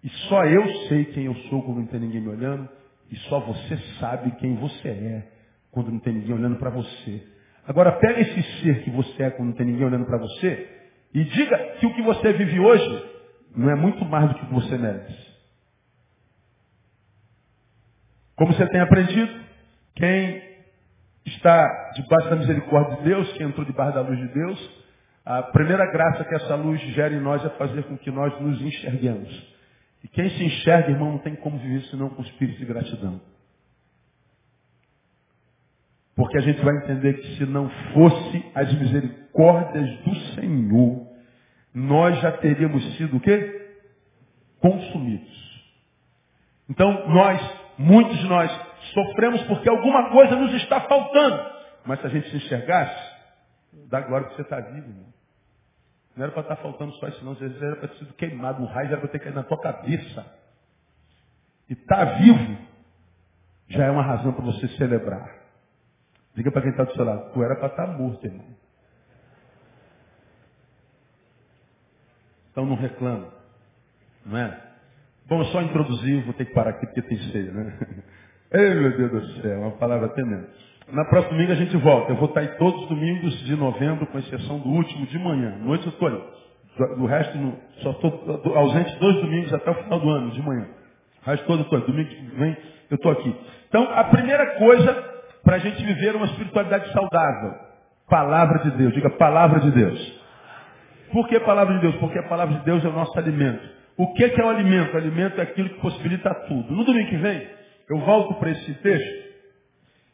E 0.04 0.10
só 0.28 0.44
eu 0.46 0.67
sei 0.88 1.06
quem 1.06 1.26
eu 1.26 1.36
sou 1.50 1.63
quando 1.63 1.78
não 1.78 1.88
tem 1.88 2.00
ninguém 2.00 2.22
me 2.22 2.30
olhando, 2.30 2.67
e 3.10 3.15
só 3.30 3.39
você 3.39 3.78
sabe 4.00 4.32
quem 4.39 4.56
você 4.56 4.89
é 4.89 5.28
quando 5.72 5.89
não 5.89 6.00
tem 6.00 6.13
ninguém 6.13 6.36
olhando 6.36 6.58
para 6.58 6.70
você. 6.70 7.24
Agora 7.65 7.94
pega 7.94 8.20
esse 8.20 8.44
ser 8.62 8.84
que 8.84 8.89
você 8.89 9.24
é 9.24 9.30
quando 9.30 9.50
não 9.50 9.56
tem 9.56 9.67
ninguém 9.67 9.86
olhando 9.86 10.06
para 10.06 10.17
você 10.17 10.67
e 11.13 11.24
diga 11.24 11.58
que 11.80 11.86
o 11.86 11.94
que 11.94 12.02
você 12.02 12.34
vive 12.34 12.60
hoje 12.60 13.11
não 13.56 13.70
é 13.70 13.76
muito 13.76 14.04
mais 14.06 14.30
do 14.30 14.36
que 14.36 14.46
você 14.54 14.78
merece. 14.78 15.32
Como 18.36 18.54
você 18.54 18.68
tem 18.68 18.82
aprendido, 18.82 19.32
quem 19.96 20.42
está 21.26 21.92
debaixo 21.96 22.30
da 22.30 22.36
misericórdia 22.38 22.98
de 22.98 23.04
Deus, 23.04 23.32
quem 23.34 23.48
entrou 23.48 23.66
debaixo 23.66 23.94
da 23.94 24.02
luz 24.02 24.18
de 24.18 24.28
Deus, 24.34 24.82
a 25.26 25.44
primeira 25.44 25.86
graça 25.92 26.26
que 26.26 26.36
essa 26.36 26.56
luz 26.56 26.82
gera 26.94 27.14
em 27.14 27.20
nós 27.20 27.44
é 27.46 27.50
fazer 27.50 27.84
com 27.84 27.98
que 27.98 28.10
nós 28.10 28.40
nos 28.42 28.60
enxerguemos. 28.62 29.52
E 30.04 30.08
quem 30.08 30.30
se 30.30 30.44
enxerga, 30.44 30.90
irmão, 30.90 31.12
não 31.12 31.20
tem 31.20 31.36
como 31.36 31.60
viver 31.60 31.84
senão 31.86 32.10
com 32.10 32.24
espírito 32.24 32.58
de 32.58 32.66
gratidão. 32.66 33.22
Porque 36.16 36.38
a 36.38 36.42
gente 36.42 36.62
vai 36.64 36.76
entender 36.78 37.14
que 37.14 37.38
se 37.38 37.46
não 37.46 37.70
fosse 37.94 38.52
as 38.56 38.74
misericórdias 38.74 40.00
do 40.00 40.16
Senhor, 40.36 41.11
nós 41.74 42.20
já 42.22 42.32
teríamos 42.34 42.98
sido 42.98 43.18
o 43.18 43.20
quê? 43.20 43.78
Consumidos. 44.60 45.42
Então 46.70 47.08
nós, 47.10 47.42
muitos 47.78 48.18
de 48.18 48.28
nós, 48.28 48.52
sofremos 48.94 49.42
porque 49.44 49.70
alguma 49.70 50.10
coisa 50.10 50.36
nos 50.36 50.54
está 50.56 50.82
faltando. 50.82 51.52
Mas 51.86 52.00
se 52.00 52.08
a 52.08 52.10
gente 52.10 52.30
se 52.30 52.38
enxergasse, 52.38 53.16
dá 53.90 54.02
glória 54.02 54.28
que 54.28 54.36
você 54.36 54.42
está 54.42 54.60
vivo, 54.60 54.90
irmão. 54.90 55.12
Não 56.16 56.24
era 56.24 56.32
para 56.32 56.42
estar 56.42 56.56
tá 56.58 56.62
faltando 56.62 56.94
só 56.94 57.08
isso, 57.08 57.24
não. 57.24 57.32
Às 57.34 57.40
vezes 57.40 57.62
era 57.62 57.76
para 57.78 57.88
ter 57.88 57.98
sido 57.98 58.14
queimado, 58.14 58.62
um 58.62 58.66
raio 58.66 58.88
era 58.88 58.98
para 58.98 59.10
ter 59.10 59.20
caído 59.20 59.36
na 59.36 59.44
tua 59.44 59.60
cabeça. 59.60 60.26
E 61.70 61.74
estar 61.74 62.06
tá 62.06 62.14
vivo 62.16 62.58
já 63.70 63.86
é 63.86 63.92
uma 63.92 64.04
razão 64.04 64.34
para 64.34 64.44
você 64.44 64.68
celebrar. 64.70 65.42
Diga 66.36 66.52
para 66.52 66.62
quem 66.62 66.72
está 66.72 66.84
do 66.84 66.94
seu 66.94 67.04
lado, 67.04 67.32
tu 67.34 67.44
era 67.44 67.56
para 67.56 67.68
estar 67.68 67.88
tá 67.88 67.92
morto, 67.94 68.26
irmão. 68.26 68.46
Então 72.52 72.66
não 72.66 72.76
reclama. 72.76 73.28
Não 74.26 74.38
é? 74.38 74.58
Bom, 75.28 75.44
só 75.46 75.62
introduzir, 75.62 76.24
vou 76.26 76.34
ter 76.34 76.46
que 76.46 76.54
parar 76.54 76.72
aqui 76.72 76.86
porque 76.86 77.02
tem 77.02 77.18
ceia, 77.32 77.52
né? 77.52 77.78
Ei, 78.54 78.74
meu 78.76 78.98
Deus 78.98 79.12
do 79.12 79.42
céu, 79.42 79.62
uma 79.62 79.72
palavra 79.72 80.10
tremenda. 80.10 80.50
Na 80.92 81.06
próxima 81.06 81.34
domingo 81.34 81.54
a 81.54 81.56
gente 81.56 81.78
volta. 81.78 82.12
Eu 82.12 82.18
vou 82.18 82.28
estar 82.28 82.42
aí 82.42 82.50
todos 82.58 82.84
os 82.84 82.90
domingos 82.90 83.34
de 83.46 83.56
novembro, 83.56 84.06
com 84.08 84.20
exceção 84.20 84.60
do 84.60 84.70
último 84.70 85.06
de 85.06 85.18
manhã. 85.18 85.58
Noite 85.60 85.86
eu 85.86 85.94
estou 85.94 86.08
aí. 86.08 86.22
Do 86.98 87.06
resto, 87.06 87.38
só 87.82 87.92
estou 87.92 88.58
ausente 88.58 89.00
dois 89.00 89.16
domingos 89.22 89.54
até 89.54 89.72
o 89.72 89.76
final 89.76 90.00
do 90.00 90.10
ano, 90.10 90.32
de 90.32 90.42
manhã. 90.42 90.68
O 91.22 91.30
resto 91.30 91.46
todo 91.46 91.62
estou 91.62 91.80
Domingo 91.82 92.10
que 92.10 92.36
vem 92.36 92.58
eu 92.90 92.96
estou 92.96 93.12
aqui. 93.12 93.34
Então, 93.70 93.90
a 93.94 94.04
primeira 94.06 94.58
coisa 94.58 94.94
para 95.44 95.56
a 95.56 95.60
gente 95.60 95.82
viver 95.84 96.16
uma 96.16 96.26
espiritualidade 96.26 96.92
saudável. 96.92 97.56
Palavra 98.10 98.60
de 98.60 98.72
Deus. 98.72 98.94
Diga 98.94 99.10
palavra 99.12 99.62
de 99.62 99.72
Deus. 99.72 100.21
Por 101.12 101.28
que 101.28 101.39
palavra 101.41 101.76
de 101.76 101.82
Deus? 101.82 101.95
Porque 101.95 102.19
a 102.19 102.24
palavra 102.24 102.60
de 102.60 102.65
Deus 102.65 102.84
é 102.84 102.88
o 102.88 102.93
nosso 102.93 103.17
alimento. 103.17 103.67
O 103.97 104.13
que 104.13 104.24
é 104.24 104.43
o 104.43 104.50
alimento? 104.50 104.93
O 104.93 104.97
alimento 104.97 105.39
é 105.39 105.43
aquilo 105.43 105.69
que 105.69 105.82
possibilita 105.82 106.34
tudo. 106.47 106.74
No 106.74 106.84
domingo 106.84 107.10
que 107.10 107.17
vem, 107.17 107.47
eu 107.89 108.00
volto 108.00 108.36
para 108.36 108.52
esse 108.52 108.74
texto 108.76 109.32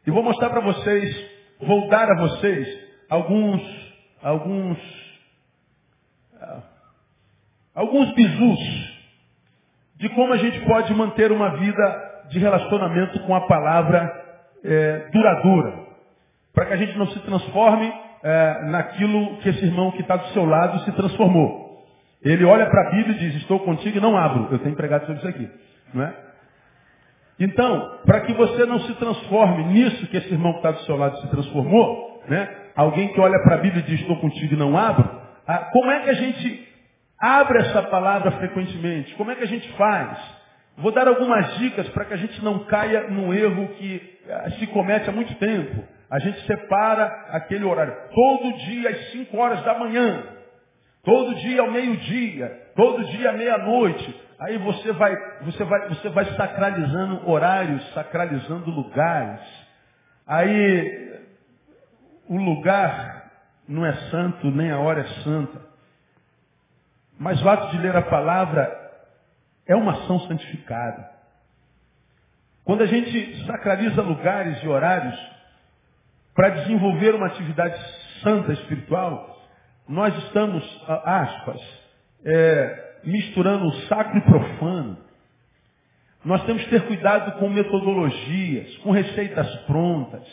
e 0.06 0.12
vou 0.12 0.24
mostrar 0.24 0.50
para 0.50 0.62
vocês, 0.62 1.32
vou 1.60 1.88
dar 1.90 2.10
a 2.10 2.16
vocês 2.16 2.68
alguns, 3.10 3.62
alguns, 4.22 4.78
uh, 6.34 6.64
alguns 7.76 8.14
bisus 8.14 8.98
de 9.98 10.10
como 10.10 10.34
a 10.34 10.38
gente 10.38 10.60
pode 10.62 10.94
manter 10.94 11.32
uma 11.32 11.58
vida 11.58 12.26
de 12.30 12.40
relacionamento 12.40 13.20
com 13.22 13.36
a 13.36 13.48
palavra 13.48 14.26
é, 14.64 15.10
duradoura. 15.12 15.88
Para 16.54 16.66
que 16.68 16.74
a 16.74 16.78
gente 16.78 16.98
não 16.98 17.08
se 17.08 17.20
transforme 17.22 17.92
é, 18.24 18.66
naquilo 18.66 19.38
que 19.38 19.50
esse 19.50 19.66
irmão 19.66 19.92
que 19.92 20.02
está 20.02 20.16
do 20.16 20.28
seu 20.30 20.46
lado 20.46 20.80
se 20.82 20.92
transformou. 20.94 21.86
Ele 22.24 22.44
olha 22.46 22.66
para 22.66 22.88
a 22.88 22.92
Bíblia 22.92 23.16
e 23.16 23.20
diz, 23.20 23.36
estou 23.36 23.60
contigo 23.60 23.98
e 23.98 24.02
não 24.02 24.18
abro. 24.18 24.48
Eu 24.52 24.60
tenho 24.60 24.76
pregado 24.76 25.06
sobre 25.06 25.20
isso 25.20 25.28
aqui. 25.28 25.50
Não 25.94 26.04
é? 26.04 26.14
Então, 27.40 28.00
para 28.06 28.22
que 28.22 28.34
você 28.34 28.66
não 28.66 28.80
se 28.80 28.94
transforme 28.96 29.66
nisso 29.66 30.08
que 30.08 30.18
esse 30.18 30.34
irmão 30.34 30.54
que 30.54 30.60
está 30.60 30.72
do 30.72 30.82
seu 30.82 30.98
lado 30.98 31.18
se 31.22 31.28
transformou, 31.30 32.24
né? 32.28 32.50
alguém 32.76 33.14
que 33.14 33.20
olha 33.20 33.40
para 33.44 33.56
a 33.56 33.60
Bíblia 33.60 33.84
e 33.84 33.90
diz, 33.90 34.02
estou 34.02 34.18
contigo 34.20 34.56
e 34.56 34.58
não 34.58 34.76
abro, 34.76 35.08
ah, 35.48 35.70
como 35.72 35.92
é 35.92 36.00
que 36.02 36.10
a 36.10 36.14
gente 36.14 36.68
abre 37.20 37.60
essa 37.60 37.84
palavra 37.84 38.32
frequentemente? 38.32 39.14
Como 39.16 39.32
é 39.32 39.36
que 39.36 39.44
a 39.44 39.48
gente 39.48 39.72
faz? 39.74 40.18
Vou 40.78 40.92
dar 40.92 41.08
algumas 41.08 41.58
dicas 41.58 41.88
para 41.90 42.06
que 42.06 42.14
a 42.14 42.18
gente 42.18 42.44
não 42.44 42.60
caia 42.66 43.08
no 43.10 43.34
erro 43.34 43.68
que 43.70 44.20
eh, 44.28 44.50
se 44.60 44.68
comete 44.68 45.10
há 45.10 45.14
muito 45.14 45.34
tempo. 45.36 45.84
A 46.10 46.20
gente 46.20 46.46
separa 46.46 47.06
aquele 47.32 47.66
horário. 47.66 47.96
Todo 48.14 48.58
dia 48.60 48.90
às 48.90 49.12
5 49.12 49.38
horas 49.38 49.64
da 49.64 49.78
manhã. 49.78 50.24
Todo 51.04 51.36
dia 51.36 51.62
ao 51.62 51.72
meio-dia. 51.72 52.72
Todo 52.76 53.06
dia 53.06 53.30
à 53.30 53.34
meia-noite. 53.34 54.22
Aí 54.40 54.58
você 54.58 54.92
vai, 54.94 55.16
você, 55.42 55.64
vai, 55.64 55.90
você 55.90 56.10
vai 56.10 56.26
sacralizando 56.36 57.30
horários, 57.30 57.94
sacralizando 57.94 58.70
lugares. 58.70 59.42
Aí 60.26 61.22
o 62.30 62.38
lugar 62.38 63.32
não 63.68 63.86
é 63.86 63.94
santo, 64.10 64.52
nem 64.52 64.72
a 64.72 64.80
hora 64.80 65.02
é 65.02 65.24
santa. 65.24 65.60
Mas 67.20 67.42
o 67.42 67.50
ato 67.50 67.72
de 67.72 67.80
ler 67.80 67.96
a 67.96 68.04
palavra 68.04 68.88
é 69.66 69.76
uma 69.76 70.04
ação 70.04 70.20
santificada. 70.22 71.10
Quando 72.64 72.84
a 72.84 72.86
gente 72.86 73.46
sacraliza 73.46 74.02
lugares 74.02 74.62
e 74.62 74.68
horários 74.68 75.37
para 76.38 76.50
desenvolver 76.50 77.16
uma 77.16 77.26
atividade 77.26 77.76
santa 78.22 78.54
espiritual, 78.54 79.36
nós 79.90 80.16
estamos, 80.26 80.64
aspas, 80.88 81.60
é, 82.24 83.00
misturando 83.04 83.66
o 83.66 83.74
sacro 83.88 84.20
e 84.20 84.22
profano. 84.22 85.00
Nós 86.24 86.46
temos 86.46 86.64
que 86.64 86.70
ter 86.70 86.86
cuidado 86.86 87.40
com 87.40 87.50
metodologias, 87.50 88.78
com 88.78 88.92
receitas 88.92 89.52
prontas. 89.62 90.28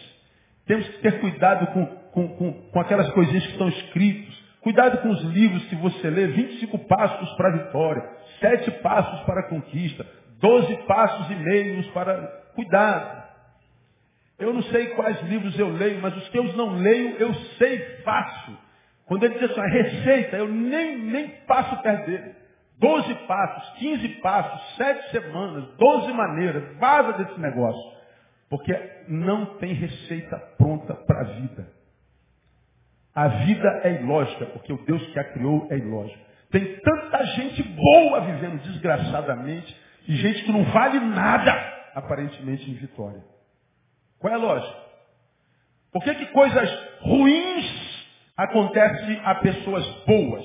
Temos 0.66 0.86
que 0.88 0.98
ter 0.98 1.20
cuidado 1.20 1.68
com, 1.68 1.86
com, 1.86 2.28
com, 2.36 2.52
com 2.52 2.80
aquelas 2.80 3.10
coisinhas 3.12 3.46
que 3.46 3.52
estão 3.52 3.68
escritas. 3.70 4.34
Cuidado 4.60 4.98
com 4.98 5.08
os 5.08 5.22
livros 5.22 5.64
que 5.68 5.76
você 5.76 6.10
lê, 6.10 6.26
25 6.26 6.80
passos 6.80 7.30
para 7.36 7.48
a 7.48 7.64
vitória, 7.64 8.10
7 8.40 8.70
passos 8.82 9.20
para 9.20 9.40
a 9.40 9.48
conquista, 9.48 10.06
12 10.38 10.76
passos 10.86 11.30
e 11.30 11.34
meios 11.34 11.86
para 11.92 12.14
cuidado. 12.54 13.23
Eu 14.38 14.52
não 14.52 14.62
sei 14.64 14.88
quais 14.88 15.20
livros 15.22 15.58
eu 15.58 15.70
leio, 15.70 16.00
mas 16.00 16.16
os 16.16 16.28
que 16.28 16.38
eu 16.38 16.44
não 16.54 16.76
leio, 16.76 17.16
eu 17.18 17.32
sei 17.58 17.78
fácil. 18.02 18.56
Quando 19.06 19.24
ele 19.24 19.38
diz 19.38 19.50
assim, 19.50 19.60
receita, 19.70 20.36
eu 20.36 20.48
nem, 20.48 20.98
nem 20.98 21.28
passo 21.46 21.76
perto 21.82 22.06
dele. 22.06 22.34
Doze 22.78 23.14
passos, 23.26 23.78
quinze 23.78 24.08
passos, 24.20 24.76
sete 24.76 25.10
semanas, 25.10 25.64
doze 25.76 26.12
maneiras. 26.12 26.76
Vaza 26.78 27.12
desse 27.12 27.38
negócio. 27.38 27.94
Porque 28.50 28.76
não 29.08 29.56
tem 29.58 29.72
receita 29.74 30.36
pronta 30.58 30.94
para 30.94 31.20
a 31.20 31.24
vida. 31.24 31.72
A 33.14 33.28
vida 33.28 33.80
é 33.84 34.02
ilógica, 34.02 34.46
porque 34.46 34.72
o 34.72 34.84
Deus 34.84 35.06
que 35.12 35.18
a 35.18 35.32
criou 35.32 35.68
é 35.70 35.78
ilógico. 35.78 36.18
Tem 36.50 36.76
tanta 36.80 37.24
gente 37.26 37.62
boa 37.62 38.20
vivendo 38.20 38.60
desgraçadamente 38.62 39.76
e 40.08 40.16
gente 40.16 40.44
que 40.44 40.52
não 40.52 40.64
vale 40.64 40.98
nada, 40.98 41.52
aparentemente 41.94 42.68
em 42.68 42.74
vitória. 42.74 43.33
Qual 44.24 44.32
é 44.32 44.36
a 44.36 44.40
lógica? 44.40 44.74
Por 45.92 46.02
que, 46.02 46.14
que 46.14 46.26
coisas 46.28 46.70
ruins 47.02 48.06
acontecem 48.34 49.20
a 49.22 49.34
pessoas 49.34 49.86
boas? 50.06 50.42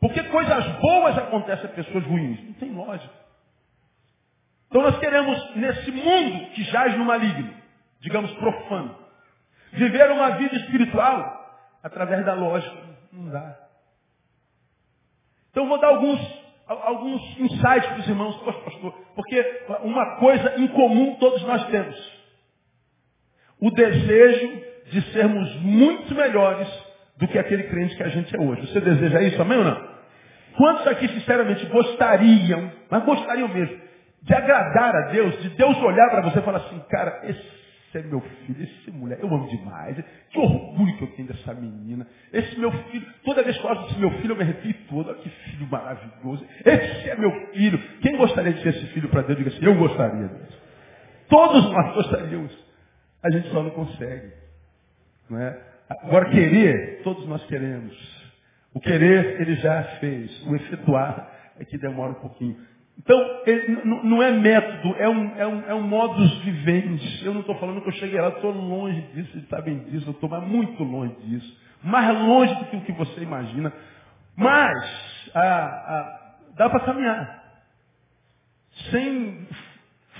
Por 0.00 0.12
que 0.12 0.24
coisas 0.24 0.66
boas 0.80 1.16
acontecem 1.16 1.66
a 1.66 1.72
pessoas 1.72 2.04
ruins? 2.06 2.44
Não 2.44 2.54
tem 2.54 2.72
lógica. 2.72 3.14
Então 4.66 4.82
nós 4.82 4.98
queremos, 4.98 5.54
nesse 5.54 5.92
mundo 5.92 6.50
que 6.54 6.64
jaz 6.64 6.98
no 6.98 7.04
maligno, 7.04 7.54
digamos 8.00 8.32
profano, 8.32 8.98
viver 9.74 10.10
uma 10.10 10.30
vida 10.30 10.56
espiritual 10.56 11.70
através 11.84 12.26
da 12.26 12.34
lógica. 12.34 12.76
Não 13.12 13.30
dá. 13.30 13.60
Então 15.52 15.68
vou 15.68 15.78
dar 15.78 15.90
alguns, 15.90 16.20
alguns 16.66 17.38
insights 17.38 17.90
para 17.90 18.00
os 18.00 18.08
irmãos, 18.08 18.36
pastor, 18.64 18.92
porque 19.14 19.66
uma 19.84 20.16
coisa 20.16 20.58
em 20.58 20.66
comum 20.66 21.14
todos 21.20 21.40
nós 21.42 21.64
temos 21.68 22.19
o 23.60 23.70
desejo 23.70 24.62
de 24.90 25.02
sermos 25.12 25.54
muito 25.62 26.14
melhores 26.14 26.68
do 27.16 27.28
que 27.28 27.38
aquele 27.38 27.64
crente 27.64 27.96
que 27.96 28.02
a 28.02 28.08
gente 28.08 28.34
é 28.34 28.40
hoje. 28.40 28.66
Você 28.66 28.80
deseja 28.80 29.22
isso, 29.22 29.40
amém 29.40 29.58
ou 29.58 29.64
não? 29.64 29.90
Quantos 30.56 30.86
aqui, 30.86 31.06
sinceramente, 31.08 31.64
gostariam, 31.66 32.72
mas 32.90 33.04
gostariam 33.04 33.48
mesmo, 33.48 33.78
de 34.22 34.34
agradar 34.34 34.94
a 34.94 35.00
Deus, 35.10 35.40
de 35.42 35.50
Deus 35.50 35.76
olhar 35.78 36.10
para 36.10 36.22
você 36.22 36.38
e 36.38 36.42
falar 36.42 36.58
assim, 36.58 36.78
cara, 36.90 37.20
esse 37.24 37.98
é 37.98 38.02
meu 38.02 38.20
filho, 38.20 38.62
esse 38.62 38.90
mulher, 38.90 39.18
eu 39.20 39.28
amo 39.28 39.48
demais, 39.48 39.96
que 40.30 40.38
orgulho 40.38 40.96
que 40.96 41.04
eu 41.04 41.08
tenho 41.16 41.28
dessa 41.28 41.54
menina, 41.54 42.06
esse 42.32 42.58
meu 42.58 42.70
filho, 42.70 43.06
toda 43.24 43.42
vez 43.42 43.56
que 43.56 43.64
eu 43.64 43.68
falo 43.68 43.86
desse 43.86 43.98
meu 43.98 44.10
filho, 44.12 44.32
eu 44.32 44.36
me 44.36 44.42
arrepio 44.42 44.74
todo, 44.88 45.08
olha 45.08 45.18
que 45.18 45.28
filho 45.28 45.66
maravilhoso, 45.70 46.44
esse 46.64 47.10
é 47.10 47.16
meu 47.16 47.32
filho. 47.52 47.78
Quem 48.00 48.16
gostaria 48.16 48.52
de 48.52 48.62
ser 48.62 48.70
esse 48.70 48.86
filho 48.88 49.08
para 49.08 49.22
Deus? 49.22 49.38
Diga 49.38 49.50
assim, 49.50 49.64
eu 49.64 49.74
gostaria 49.74 50.28
disso. 50.28 50.60
Todos 51.28 51.70
nós 51.70 51.94
gostaríamos. 51.94 52.69
A 53.22 53.30
gente 53.30 53.48
só 53.50 53.62
não 53.62 53.70
consegue. 53.70 54.32
Não 55.28 55.38
é? 55.38 55.60
Agora, 55.88 56.30
querer, 56.30 57.02
todos 57.02 57.26
nós 57.26 57.44
queremos. 57.46 57.94
O 58.72 58.80
querer, 58.80 59.40
ele 59.40 59.56
já 59.56 59.82
fez. 59.98 60.46
O 60.46 60.54
efetuar 60.54 61.30
é 61.58 61.64
que 61.64 61.76
demora 61.76 62.12
um 62.12 62.20
pouquinho. 62.20 62.56
Então, 62.98 63.18
ele, 63.46 63.82
não 63.84 64.22
é 64.22 64.30
método, 64.30 64.94
é 64.98 65.08
um, 65.08 65.36
é 65.36 65.46
um, 65.46 65.70
é 65.70 65.74
um 65.74 65.82
modus 65.82 66.38
vivendi. 66.44 67.24
Eu 67.24 67.32
não 67.32 67.40
estou 67.40 67.58
falando 67.58 67.80
que 67.80 67.88
eu 67.88 67.94
cheguei 67.94 68.20
lá, 68.20 68.28
estou 68.28 68.52
longe 68.52 69.00
disso, 69.14 69.32
vocês 69.32 69.48
sabem 69.48 69.78
disso, 69.84 70.08
eu 70.08 70.12
estou 70.12 70.28
muito 70.42 70.84
longe 70.84 71.14
disso. 71.22 71.58
Mais 71.82 72.14
longe 72.14 72.54
do 72.56 72.66
que 72.66 72.76
o 72.76 72.80
que 72.82 72.92
você 72.92 73.22
imagina. 73.22 73.72
Mas, 74.36 75.30
ah, 75.34 75.40
ah, 75.42 76.36
dá 76.56 76.68
para 76.68 76.80
caminhar. 76.80 77.42
Sem 78.90 79.48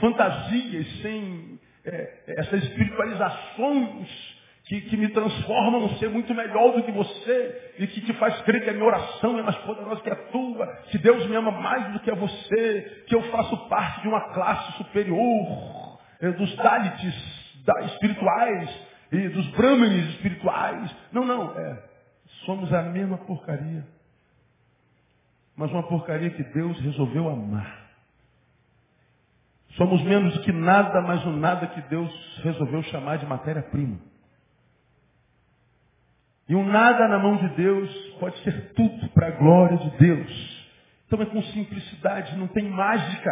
fantasias, 0.01 1.03
sem 1.03 1.60
é, 1.91 2.35
essas 2.39 2.63
espiritualizações 2.63 4.09
que, 4.65 4.81
que, 4.83 4.97
me 4.97 5.09
transformam 5.09 5.81
num 5.81 5.97
ser 5.97 6.09
muito 6.09 6.33
melhor 6.33 6.73
do 6.73 6.85
que 6.85 6.93
você 6.93 7.73
e 7.79 7.87
que 7.89 8.01
te 8.03 8.13
faz 8.15 8.41
crer 8.43 8.63
que 8.63 8.71
a 8.71 8.73
minha 8.73 8.85
oração 8.85 9.37
é 9.39 9.43
mais 9.43 9.57
poderosa 9.57 10.01
que 10.01 10.11
a 10.11 10.17
tua, 10.17 10.67
que 10.91 10.99
Deus 10.99 11.27
me 11.27 11.35
ama 11.35 11.51
mais 11.51 11.93
do 11.93 12.01
que 12.01 12.11
a 12.11 12.15
você, 12.15 13.05
que 13.09 13.15
eu 13.15 13.23
faço 13.31 13.57
parte 13.69 14.03
de 14.03 14.09
uma 14.09 14.33
classe 14.33 14.77
superior 14.79 15.99
é, 16.21 16.31
dos 16.31 16.55
Dalits 16.57 17.63
da, 17.65 17.81
espirituais 17.87 18.87
e 19.11 19.29
dos 19.31 19.47
Brahmanes 19.49 20.11
espirituais. 20.11 20.95
Não, 21.11 21.25
não, 21.25 21.59
é, 21.59 21.83
somos 22.47 22.73
a 22.73 22.83
mesma 22.83 23.19
porcaria. 23.19 23.85
Mas 25.57 25.71
uma 25.73 25.83
porcaria 25.83 26.31
que 26.31 26.45
Deus 26.45 26.79
resolveu 26.81 27.29
amar. 27.29 27.80
Somos 29.81 30.03
menos 30.03 30.37
que 30.41 30.53
nada, 30.53 31.01
mas 31.01 31.25
o 31.25 31.31
nada 31.31 31.67
que 31.69 31.81
Deus 31.89 32.13
resolveu 32.45 32.83
chamar 32.83 33.17
de 33.17 33.25
matéria-prima. 33.25 33.97
E 36.47 36.55
um 36.55 36.67
nada 36.67 37.09
na 37.09 37.19
mão 37.19 37.37
de 37.37 37.49
Deus 37.55 37.91
pode 38.21 38.37
ser 38.43 38.75
tudo 38.75 39.09
para 39.15 39.29
a 39.29 39.31
glória 39.31 39.79
de 39.79 39.91
Deus. 39.97 40.69
Então 41.07 41.23
é 41.23 41.25
com 41.25 41.43
simplicidade, 41.45 42.37
não 42.37 42.47
tem 42.49 42.69
mágica. 42.69 43.31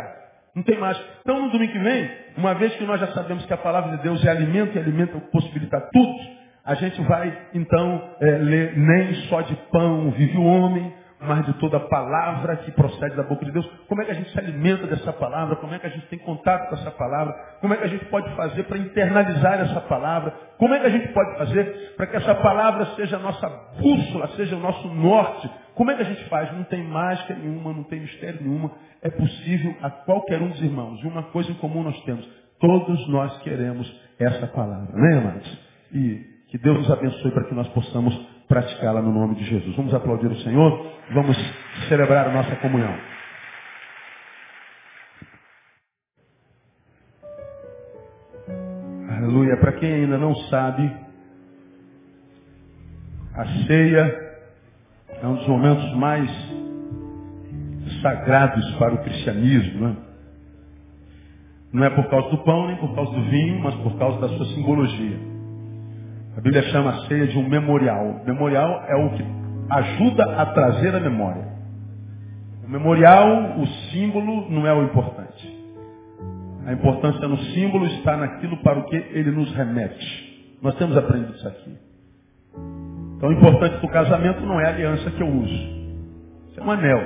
Não 0.54 0.62
tem 0.62 0.78
mágica. 0.78 1.06
Então 1.20 1.38
no 1.38 1.50
domingo 1.50 1.70
que 1.70 1.78
vem, 1.80 2.10
uma 2.38 2.54
vez 2.54 2.74
que 2.76 2.84
nós 2.84 2.98
já 2.98 3.08
sabemos 3.08 3.44
que 3.44 3.52
a 3.52 3.58
palavra 3.58 3.98
de 3.98 4.02
Deus 4.02 4.24
é 4.24 4.30
alimento 4.30 4.74
e 4.74 4.80
alimento 4.80 5.20
possibilita 5.30 5.78
tudo, 5.92 6.18
a 6.64 6.74
gente 6.76 6.98
vai 7.02 7.48
então 7.52 8.16
é, 8.22 8.30
ler 8.38 8.74
nem 8.74 9.12
só 9.28 9.42
de 9.42 9.54
pão 9.70 10.12
vive 10.12 10.38
o 10.38 10.44
homem, 10.44 10.94
mas 11.20 11.44
de 11.46 11.52
toda 11.54 11.80
palavra 11.80 12.56
que 12.58 12.70
procede 12.72 13.16
da 13.16 13.24
boca 13.24 13.44
de 13.44 13.50
Deus. 13.50 13.68
Como 13.88 14.00
é 14.00 14.04
que 14.04 14.12
a 14.12 14.14
gente 14.14 14.30
se 14.30 14.38
alimenta 14.38 14.86
dessa 14.86 15.12
palavra? 15.12 15.56
Como 15.56 15.74
é 15.74 15.78
que 15.78 15.86
a 15.86 15.90
gente 15.90 16.06
tem 16.06 16.18
contato 16.18 16.68
com 16.68 16.76
essa 16.76 16.90
palavra? 16.92 17.34
Como 17.60 17.74
é 17.74 17.76
que 17.76 17.84
a 17.84 17.88
gente 17.88 18.04
pode 18.06 18.30
fazer 18.36 18.62
para 18.64 18.78
internalizar 18.78 19.60
essa 19.60 19.80
palavra? 19.80 20.32
Como 20.58 20.74
é 20.74 20.80
que 20.80 20.86
a 20.86 20.90
gente 20.90 21.08
pode 21.08 21.36
fazer 21.38 21.94
para 21.96 22.06
que 22.06 22.16
essa 22.16 22.34
palavra 22.36 22.86
seja 22.94 23.16
a 23.16 23.20
nossa 23.20 23.48
bússola, 23.80 24.28
seja 24.36 24.56
o 24.56 24.60
nosso 24.60 24.86
norte? 24.88 25.50
Como 25.74 25.90
é 25.90 25.96
que 25.96 26.02
a 26.02 26.06
gente 26.06 26.24
faz? 26.28 26.52
Não 26.52 26.64
tem 26.64 26.84
mágica 26.84 27.34
nenhuma, 27.34 27.72
não 27.72 27.84
tem 27.84 28.00
mistério 28.00 28.40
nenhuma. 28.40 28.72
É 29.02 29.10
possível 29.10 29.76
a 29.82 29.90
qualquer 29.90 30.40
um 30.40 30.48
dos 30.48 30.62
irmãos. 30.62 31.00
E 31.02 31.06
uma 31.06 31.24
coisa 31.24 31.50
em 31.50 31.54
comum 31.54 31.82
nós 31.82 32.00
temos. 32.02 32.28
Todos 32.60 33.08
nós 33.08 33.36
queremos 33.42 33.88
essa 34.18 34.46
palavra. 34.48 34.92
Né, 34.92 35.18
amados? 35.18 35.58
E 35.92 36.38
que 36.48 36.58
Deus 36.58 36.78
nos 36.78 36.90
abençoe 36.90 37.30
para 37.30 37.44
que 37.44 37.54
nós 37.54 37.68
possamos 37.68 38.37
praticá-la 38.48 39.02
no 39.02 39.12
nome 39.12 39.34
de 39.34 39.44
Jesus. 39.44 39.76
Vamos 39.76 39.92
aplaudir 39.92 40.26
o 40.26 40.40
Senhor, 40.40 40.92
vamos 41.12 41.36
celebrar 41.88 42.26
a 42.28 42.32
nossa 42.32 42.56
comunhão. 42.56 42.94
Aleluia. 49.10 49.58
Para 49.58 49.72
quem 49.72 49.92
ainda 49.92 50.16
não 50.16 50.34
sabe, 50.48 50.90
a 53.34 53.44
ceia 53.66 54.28
é 55.22 55.26
um 55.26 55.34
dos 55.34 55.46
momentos 55.46 55.94
mais 55.96 56.30
sagrados 58.00 58.70
para 58.76 58.94
o 58.94 59.02
cristianismo. 59.02 59.88
Né? 59.88 59.96
Não 61.72 61.84
é 61.84 61.90
por 61.90 62.08
causa 62.08 62.30
do 62.30 62.38
pão 62.38 62.68
nem 62.68 62.76
por 62.76 62.94
causa 62.94 63.12
do 63.12 63.22
vinho, 63.24 63.60
mas 63.62 63.74
por 63.76 63.98
causa 63.98 64.18
da 64.20 64.28
sua 64.28 64.46
simbologia. 64.54 65.37
A 66.38 66.40
Bíblia 66.40 66.62
chama 66.70 66.90
a 66.90 67.06
ceia 67.08 67.26
de 67.26 67.36
um 67.36 67.48
memorial. 67.48 68.22
Memorial 68.24 68.84
é 68.86 68.94
o 68.94 69.10
que 69.10 69.24
ajuda 69.70 70.40
a 70.40 70.46
trazer 70.46 70.94
a 70.94 71.00
memória. 71.00 71.48
O 72.64 72.70
memorial, 72.70 73.58
o 73.58 73.66
símbolo, 73.90 74.48
não 74.48 74.64
é 74.64 74.72
o 74.72 74.84
importante. 74.84 75.58
A 76.64 76.72
importância 76.72 77.26
no 77.26 77.38
símbolo 77.38 77.86
está 77.86 78.16
naquilo 78.16 78.56
para 78.58 78.78
o 78.78 78.84
que 78.84 78.94
ele 78.94 79.32
nos 79.32 79.52
remete. 79.52 80.58
Nós 80.62 80.76
temos 80.76 80.96
aprendido 80.96 81.34
isso 81.34 81.48
aqui. 81.48 81.76
Então 83.16 83.30
o 83.30 83.32
importante 83.32 83.80
do 83.80 83.88
casamento 83.88 84.40
não 84.42 84.60
é 84.60 84.66
a 84.66 84.68
aliança 84.68 85.10
que 85.10 85.20
eu 85.20 85.28
uso. 85.28 85.54
Isso 86.50 86.60
é 86.60 86.62
um 86.62 86.70
anel. 86.70 87.04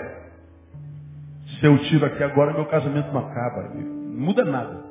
Se 1.59 1.65
eu 1.65 1.79
tiro 1.85 2.05
aqui 2.05 2.23
agora, 2.23 2.53
meu 2.53 2.67
casamento 2.67 3.11
não 3.11 3.21
acaba. 3.21 3.71
Não 3.77 4.27
muda 4.27 4.45
nada. 4.45 4.85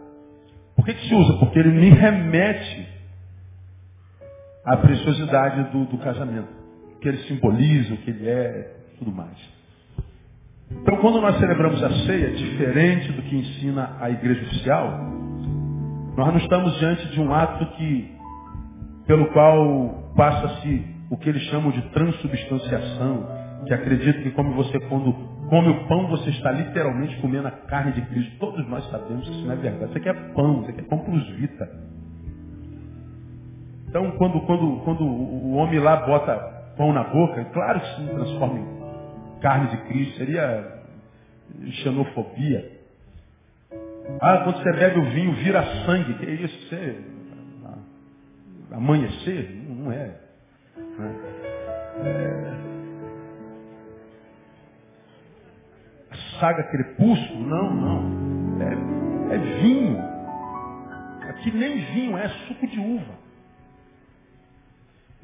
Por 0.76 0.84
que, 0.84 0.96
que 0.96 1.08
se 1.08 1.14
usa? 1.14 1.38
Porque 1.38 1.60
ele 1.60 1.70
me 1.70 1.92
remete 1.92 2.91
a 4.66 4.78
preciosidade 4.78 5.72
do, 5.72 5.86
do 5.86 5.98
casamento. 5.98 6.50
Que 7.02 7.10
ele 7.10 7.18
simboliza, 7.24 7.94
o 7.94 7.98
que 7.98 8.12
ele 8.12 8.30
é, 8.30 8.76
tudo 9.00 9.12
mais. 9.12 9.38
Então, 10.70 10.98
quando 10.98 11.20
nós 11.20 11.38
celebramos 11.38 11.84
a 11.84 11.90
ceia, 12.06 12.32
diferente 12.32 13.12
do 13.12 13.22
que 13.24 13.36
ensina 13.36 13.98
a 14.00 14.10
igreja 14.10 14.42
oficial, 14.44 15.22
nós 16.16 16.28
não 16.28 16.38
estamos 16.38 16.78
diante 16.80 17.08
de 17.10 17.20
um 17.20 17.34
ato 17.34 17.66
que, 17.76 18.12
pelo 19.06 19.28
qual 19.28 20.14
passa-se 20.16 20.86
o 21.10 21.18
que 21.18 21.30
eles 21.30 21.42
chamam 21.44 21.72
de 21.72 21.82
transubstanciação, 21.90 23.28
que 23.66 23.74
acredita 23.74 24.22
que 24.22 24.32
como 24.32 24.54
você 24.54 24.80
quando 24.82 25.14
come 25.50 25.70
o 25.70 25.88
pão, 25.88 26.08
você 26.08 26.30
está 26.30 26.52
literalmente 26.52 27.18
comendo 27.18 27.48
a 27.48 27.52
carne 27.52 27.92
de 27.92 28.02
Cristo. 28.04 28.38
Todos 28.40 28.66
nós 28.70 28.90
sabemos 28.90 29.28
que 29.28 29.36
isso 29.36 29.46
não 29.46 29.54
é 29.54 29.58
verdade. 29.58 29.90
Isso 29.90 29.98
aqui 29.98 30.10
é 30.10 30.14
pão, 30.14 30.62
isso 30.62 30.70
aqui 30.70 30.80
é 30.80 30.84
pão 30.84 31.00
plus 31.00 31.28
vita. 31.36 31.91
Então, 33.92 34.10
quando, 34.12 34.40
quando, 34.46 34.82
quando 34.86 35.04
o 35.04 35.56
homem 35.56 35.78
lá 35.78 35.98
bota 35.98 36.34
pão 36.78 36.94
na 36.94 37.04
boca, 37.04 37.44
claro 37.52 37.82
que 37.82 37.96
se 37.98 38.08
transforma 38.08 38.58
em 38.58 39.40
carne 39.42 39.68
de 39.68 39.78
Cristo, 39.84 40.18
seria 40.18 40.82
xenofobia. 41.84 42.72
Ah, 44.22 44.38
quando 44.46 44.64
você 44.64 44.72
bebe 44.72 44.98
o 44.98 45.10
vinho, 45.12 45.34
vira 45.34 45.62
sangue. 45.86 46.14
Que 46.14 46.26
isso? 46.26 46.70
Você... 46.70 47.02
amanhecer? 48.72 49.62
Não 49.68 49.92
é. 49.92 50.16
é. 52.06 52.54
Saga 56.40 56.64
crepúsculo? 56.64 57.46
Não, 57.46 57.76
não. 57.76 58.62
É, 58.62 59.36
é 59.36 59.38
vinho. 59.62 60.00
Aqui 61.30 61.52
nem 61.52 61.78
vinho, 61.94 62.18
é 62.18 62.30
suco 62.48 62.66
de 62.68 62.80
uva. 62.80 63.21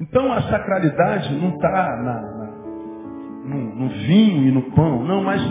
Então 0.00 0.32
a 0.32 0.42
sacralidade 0.42 1.34
não 1.34 1.50
está 1.56 1.96
no, 3.44 3.74
no 3.74 3.88
vinho 3.88 4.46
e 4.46 4.52
no 4.52 4.62
pão, 4.72 5.02
não, 5.04 5.24
mas 5.24 5.42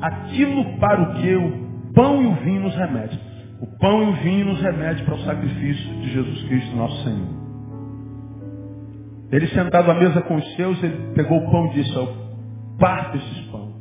aquilo 0.00 0.78
para 0.78 1.02
o 1.02 1.14
que 1.14 1.34
o 1.36 1.92
pão 1.92 2.22
e 2.22 2.26
o 2.26 2.34
vinho 2.36 2.62
nos 2.62 2.74
remedem. 2.74 3.18
O 3.60 3.66
pão 3.78 4.02
e 4.02 4.06
o 4.06 4.12
vinho 4.22 4.46
nos 4.46 4.60
remedem 4.60 5.04
para 5.04 5.14
o 5.14 5.20
sacrifício 5.20 5.94
de 6.00 6.10
Jesus 6.10 6.42
Cristo, 6.44 6.76
nosso 6.76 7.04
Senhor. 7.04 7.42
Ele 9.30 9.46
sentado 9.48 9.90
à 9.90 9.94
mesa 9.94 10.20
com 10.22 10.36
os 10.36 10.56
seus, 10.56 10.82
ele 10.82 11.14
pegou 11.14 11.38
o 11.38 11.50
pão 11.50 11.66
e 11.66 11.74
disse, 11.74 11.94
eu 11.94 12.08
parto 12.78 13.16
esses 13.16 13.46
pão. 13.50 13.72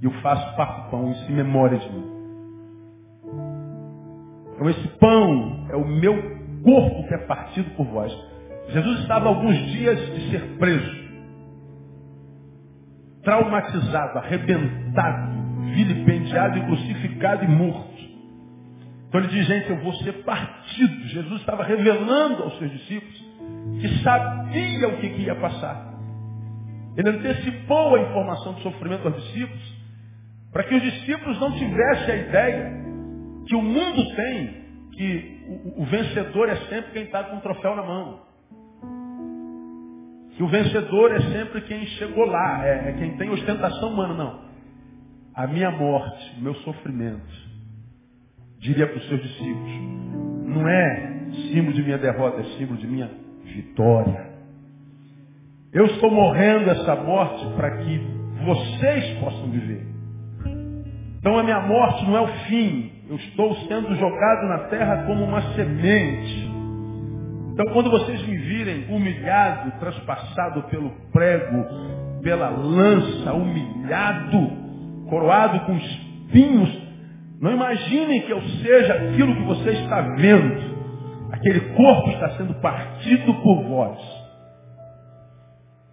E 0.00 0.04
eu 0.04 0.10
faço 0.22 0.56
parto 0.56 0.90
pão, 0.90 1.10
isso 1.10 1.30
em 1.30 1.34
memória 1.34 1.78
de 1.78 1.92
mim. 1.92 2.16
Então 4.54 4.70
esse 4.70 4.88
pão 4.98 5.66
é 5.70 5.76
o 5.76 5.86
meu 5.86 6.14
corpo 6.62 7.06
que 7.06 7.14
é 7.14 7.18
partido 7.18 7.70
por 7.76 7.86
vós. 7.86 8.12
Jesus 8.68 9.00
estava 9.00 9.28
alguns 9.28 9.56
dias 9.72 9.98
de 10.14 10.30
ser 10.30 10.40
preso, 10.58 10.96
traumatizado, 13.22 14.18
arrebentado, 14.18 15.32
vilipendiado 15.72 16.58
e 16.58 16.64
crucificado 16.64 17.44
e 17.44 17.48
morto. 17.48 17.96
Então 19.08 19.20
ele 19.20 19.28
diz, 19.28 19.46
gente, 19.46 19.70
eu 19.70 19.82
vou 19.82 19.94
ser 19.94 20.12
partido. 20.24 21.06
Jesus 21.08 21.40
estava 21.40 21.64
revelando 21.64 22.42
aos 22.42 22.58
seus 22.58 22.70
discípulos 22.72 23.24
que 23.80 24.02
sabia 24.02 24.88
o 24.88 24.96
que, 24.98 25.06
ia 25.06 25.34
passar. 25.36 25.94
Ele 26.96 27.10
antecipou 27.10 27.94
a 27.94 28.00
informação 28.00 28.54
do 28.54 28.60
sofrimento 28.60 29.06
aos 29.06 29.16
discípulos, 29.16 29.76
para 30.52 30.64
que 30.64 30.74
os 30.74 30.82
discípulos 30.82 31.38
não 31.38 31.52
tivessem 31.52 32.14
a 32.14 32.16
ideia 32.16 32.86
que 33.46 33.54
o 33.54 33.62
mundo 33.62 34.16
tem, 34.16 34.64
que 34.92 35.44
o, 35.76 35.82
o 35.82 35.84
vencedor 35.84 36.48
é 36.48 36.56
sempre 36.68 36.92
quem 36.92 37.02
está 37.04 37.24
com 37.24 37.36
o 37.36 37.40
troféu 37.40 37.76
na 37.76 37.82
mão. 37.82 38.25
Que 40.36 40.42
o 40.42 40.48
vencedor 40.48 41.12
é 41.12 41.20
sempre 41.32 41.62
quem 41.62 41.86
chegou 41.86 42.26
lá, 42.26 42.66
é, 42.66 42.90
é 42.90 42.92
quem 42.98 43.16
tem 43.16 43.30
ostentação 43.30 43.92
humana, 43.92 44.14
não. 44.14 44.40
A 45.34 45.46
minha 45.46 45.70
morte, 45.70 46.36
o 46.38 46.42
meu 46.42 46.54
sofrimento, 46.56 47.26
diria 48.58 48.86
para 48.86 48.98
os 48.98 49.08
seus 49.08 49.22
discípulos, 49.22 49.72
não 50.46 50.68
é 50.68 51.16
símbolo 51.52 51.72
de 51.72 51.82
minha 51.82 51.98
derrota, 51.98 52.40
é 52.40 52.44
símbolo 52.58 52.78
de 52.78 52.86
minha 52.86 53.10
vitória. 53.44 54.26
Eu 55.72 55.86
estou 55.86 56.10
morrendo 56.10 56.70
essa 56.70 56.96
morte 56.96 57.46
para 57.54 57.78
que 57.78 57.98
vocês 58.44 59.18
possam 59.18 59.50
viver. 59.50 59.86
Então 61.18 61.38
a 61.38 61.42
minha 61.42 61.60
morte 61.60 62.04
não 62.04 62.16
é 62.16 62.20
o 62.20 62.28
fim. 62.46 62.92
Eu 63.08 63.16
estou 63.16 63.54
sendo 63.66 63.94
jogado 63.96 64.48
na 64.48 64.58
terra 64.68 65.04
como 65.06 65.24
uma 65.24 65.42
semente. 65.54 66.55
Então, 67.56 67.72
quando 67.72 67.90
vocês 67.90 68.20
me 68.26 68.36
virem 68.36 68.84
humilhado, 68.90 69.70
traspassado 69.80 70.64
pelo 70.64 70.90
prego, 71.10 71.64
pela 72.22 72.50
lança, 72.50 73.32
humilhado, 73.32 74.52
coroado 75.08 75.60
com 75.60 75.74
espinhos, 75.74 76.82
não 77.40 77.52
imaginem 77.52 78.20
que 78.20 78.30
eu 78.30 78.42
seja 78.42 78.92
aquilo 78.92 79.34
que 79.34 79.44
você 79.44 79.70
está 79.70 80.02
vendo. 80.02 80.76
Aquele 81.32 81.60
corpo 81.74 82.10
está 82.10 82.28
sendo 82.32 82.52
partido 82.56 83.32
por 83.42 83.62
vós. 83.62 83.98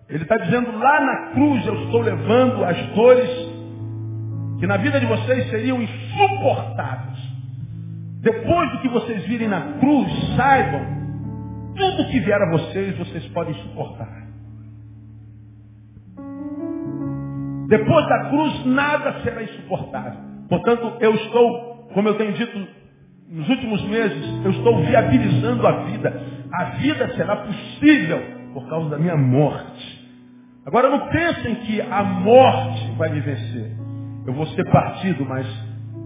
Ele 0.10 0.24
está 0.24 0.36
dizendo 0.36 0.78
lá 0.78 1.00
na 1.00 1.16
cruz 1.32 1.66
eu 1.66 1.82
estou 1.86 2.02
levando 2.02 2.66
as 2.66 2.78
dores 2.88 3.30
que 4.60 4.68
na 4.68 4.76
vida 4.76 5.00
de 5.00 5.06
vocês 5.06 5.50
seriam 5.50 5.82
insuportáveis. 5.82 7.20
Depois 8.20 8.70
do 8.74 8.80
que 8.80 8.90
vocês 8.90 9.24
virem 9.28 9.48
na 9.48 9.62
cruz, 9.80 10.36
saibam 10.36 11.03
tudo 11.76 12.10
que 12.10 12.20
vier 12.20 12.42
a 12.42 12.52
vocês, 12.52 12.98
vocês 12.98 13.26
podem 13.30 13.54
suportar. 13.56 14.24
Depois 17.68 18.08
da 18.08 18.30
cruz, 18.30 18.66
nada 18.66 19.22
será 19.24 19.44
insuportável. 19.44 20.20
Portanto, 20.50 20.98
eu 21.00 21.16
estou, 21.16 21.90
como 21.94 22.08
eu 22.10 22.16
tenho 22.16 22.34
dito 22.34 22.68
nos 23.30 23.50
últimos 23.50 23.84
meses, 23.86 24.46
eu 24.46 24.52
estou 24.52 24.84
viabilizando 24.84 25.66
a 25.66 25.72
vida. 25.86 26.22
A 26.52 26.64
vida 26.76 27.16
será 27.16 27.38
possível 27.38 28.22
por 28.54 28.70
causa 28.70 28.90
da 28.90 29.00
minha 29.00 29.18
morte. 29.18 30.04
Agora, 30.66 30.90
não 30.90 31.10
pensem 31.10 31.56
que 31.56 31.82
a 31.82 32.04
morte 32.04 32.92
vai 32.98 33.10
me 33.10 33.20
vencer. 33.22 33.72
Eu 34.26 34.34
vou 34.34 34.46
ser 34.48 34.70
partido, 34.70 35.26
mas 35.26 35.48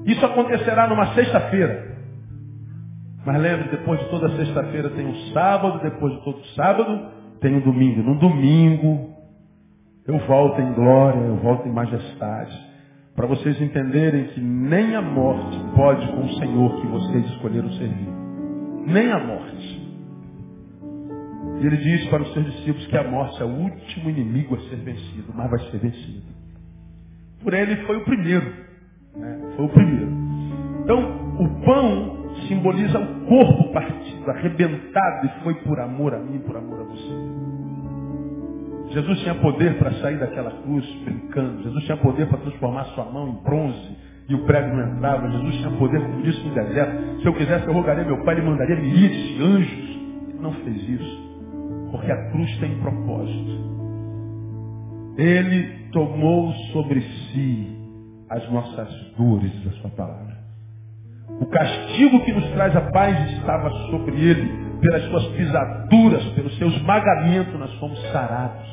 isso 0.06 0.25
acontecerá 0.25 0.88
numa 0.88 1.13
sexta-feira. 1.13 1.87
Mas 3.27 3.41
lembre, 3.41 3.67
depois 3.67 3.99
de 3.99 4.05
toda 4.05 4.37
sexta-feira 4.37 4.89
tem 4.91 5.05
um 5.05 5.33
sábado, 5.33 5.81
depois 5.83 6.13
de 6.13 6.23
todo 6.23 6.41
sábado 6.55 7.11
tem 7.41 7.57
um 7.57 7.59
domingo. 7.59 8.01
No 8.01 8.17
domingo 8.17 9.09
eu 10.07 10.17
volto 10.19 10.61
em 10.61 10.71
glória, 10.71 11.19
eu 11.19 11.35
volto 11.35 11.67
em 11.67 11.73
majestade. 11.73 12.57
Para 13.17 13.27
vocês 13.27 13.61
entenderem 13.61 14.27
que 14.27 14.39
nem 14.39 14.95
a 14.95 15.01
morte 15.01 15.59
pode 15.75 16.07
com 16.07 16.21
o 16.21 16.33
Senhor 16.35 16.79
que 16.79 16.87
vocês 16.87 17.25
escolheram 17.31 17.69
servir. 17.73 18.07
Nem 18.85 19.11
a 19.11 19.19
morte. 19.19 19.91
E 21.59 21.65
ele 21.65 21.75
diz 21.75 22.07
para 22.07 22.23
os 22.23 22.31
seus 22.31 22.45
discípulos 22.45 22.87
que 22.87 22.95
a 22.95 23.11
morte 23.11 23.41
é 23.41 23.45
o 23.45 23.49
último 23.49 24.09
inimigo 24.09 24.55
a 24.55 24.59
ser 24.69 24.77
vencido, 24.77 25.33
mas 25.35 25.49
vai 25.49 25.59
ser 25.69 25.79
vencido. 25.79 26.23
Por 27.43 27.53
ele 27.53 27.75
foi 27.87 27.97
o 27.97 28.05
primeiro. 28.05 28.53
Né? 29.17 29.53
Foi 29.57 29.65
o 29.65 29.69
primeiro. 29.69 30.11
Então, 30.85 31.35
o 31.41 31.65
pão 31.65 32.16
simboliza 32.47 32.99
o 32.99 33.25
corpo 33.25 33.71
partido, 33.71 34.29
arrebentado, 34.29 35.25
e 35.27 35.43
foi 35.43 35.53
por 35.55 35.79
amor 35.79 36.13
a 36.13 36.19
mim, 36.19 36.39
por 36.39 36.55
amor 36.55 36.81
a 36.81 36.83
você. 36.83 37.47
Jesus 38.89 39.19
tinha 39.19 39.36
poder 39.36 39.77
para 39.77 39.91
sair 39.95 40.17
daquela 40.17 40.51
cruz 40.62 40.86
brincando. 41.03 41.63
Jesus 41.63 41.83
tinha 41.83 41.97
poder 41.97 42.27
para 42.27 42.38
transformar 42.39 42.86
sua 42.86 43.05
mão 43.05 43.29
em 43.29 43.43
bronze 43.43 43.97
e 44.29 44.36
o 44.36 44.45
prego 44.45 44.75
não 44.75 44.95
entrava. 44.95 45.29
Jesus 45.29 45.55
tinha 45.57 45.71
poder, 45.71 46.01
como 46.01 46.21
disse 46.23 46.41
no 46.47 46.53
deserto. 46.53 47.21
Se 47.21 47.27
eu 47.27 47.33
quisesse, 47.33 47.67
eu 47.67 47.73
rogaria 47.73 48.03
meu 48.03 48.23
pai, 48.23 48.36
ele 48.36 48.47
mandaria 48.47 48.75
milhares 48.75 49.17
de 49.17 49.43
anjos. 49.43 49.89
Ele 50.29 50.39
não 50.39 50.53
fez 50.53 50.89
isso. 50.89 51.27
Porque 51.91 52.12
a 52.12 52.31
cruz 52.31 52.57
tem 52.60 52.79
propósito. 52.79 53.67
Ele 55.17 55.89
tomou 55.91 56.53
sobre 56.71 57.01
si 57.01 57.77
as 58.29 58.49
nossas 58.51 58.89
dores, 59.17 59.51
diz 59.51 59.67
a 59.67 59.81
sua 59.81 59.89
palavra. 59.91 60.37
O 61.39 61.45
castigo 61.45 62.23
que 62.26 62.34
nos 62.34 62.50
traz 62.52 62.76
a 62.76 62.82
paz 62.91 63.32
estava 63.38 63.69
sobre 63.91 64.15
ele. 64.15 64.67
Pelas 64.80 65.04
suas 65.06 65.26
pisaduras, 65.30 66.23
pelo 66.34 66.50
seu 66.52 66.67
esmagamento, 66.67 67.58
nós 67.58 67.73
fomos 67.80 68.00
sarados. 68.12 68.67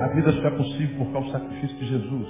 A 0.00 0.08
vida 0.08 0.32
só 0.32 0.48
é 0.48 0.50
possível 0.50 1.04
por 1.04 1.12
causa 1.12 1.26
do 1.26 1.32
sacrifício 1.32 1.76
de 1.76 1.86
Jesus. 1.86 2.28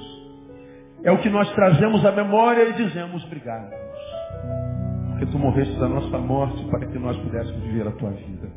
É 1.04 1.12
o 1.12 1.18
que 1.18 1.30
nós 1.30 1.50
trazemos 1.52 2.04
à 2.04 2.10
memória 2.10 2.68
e 2.68 2.72
dizemos 2.72 3.24
obrigado. 3.24 3.70
Porque 5.10 5.26
tu 5.26 5.38
morreste 5.38 5.78
da 5.78 5.88
nossa 5.88 6.18
morte 6.18 6.64
para 6.64 6.86
que 6.86 6.98
nós 6.98 7.16
pudéssemos 7.18 7.62
viver 7.62 7.86
a 7.86 7.92
tua 7.92 8.10
vida. 8.10 8.48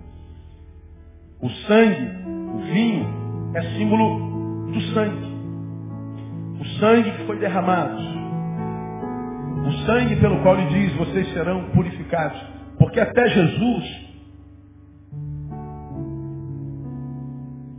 O 1.41 1.49
sangue, 1.49 2.09
o 2.25 2.57
vinho, 2.73 3.05
é 3.53 3.61
símbolo 3.77 4.71
do 4.71 4.81
sangue. 4.93 5.37
O 6.59 6.65
sangue 6.79 7.11
que 7.11 7.25
foi 7.25 7.37
derramado 7.37 7.97
o 9.65 9.71
sangue 9.85 10.15
pelo 10.17 10.41
qual 10.41 10.57
ele 10.57 10.69
diz, 10.69 10.93
vocês 10.95 11.31
serão 11.33 11.69
purificados. 11.71 12.39
Porque 12.77 12.99
até 12.99 13.27
Jesus, 13.29 14.07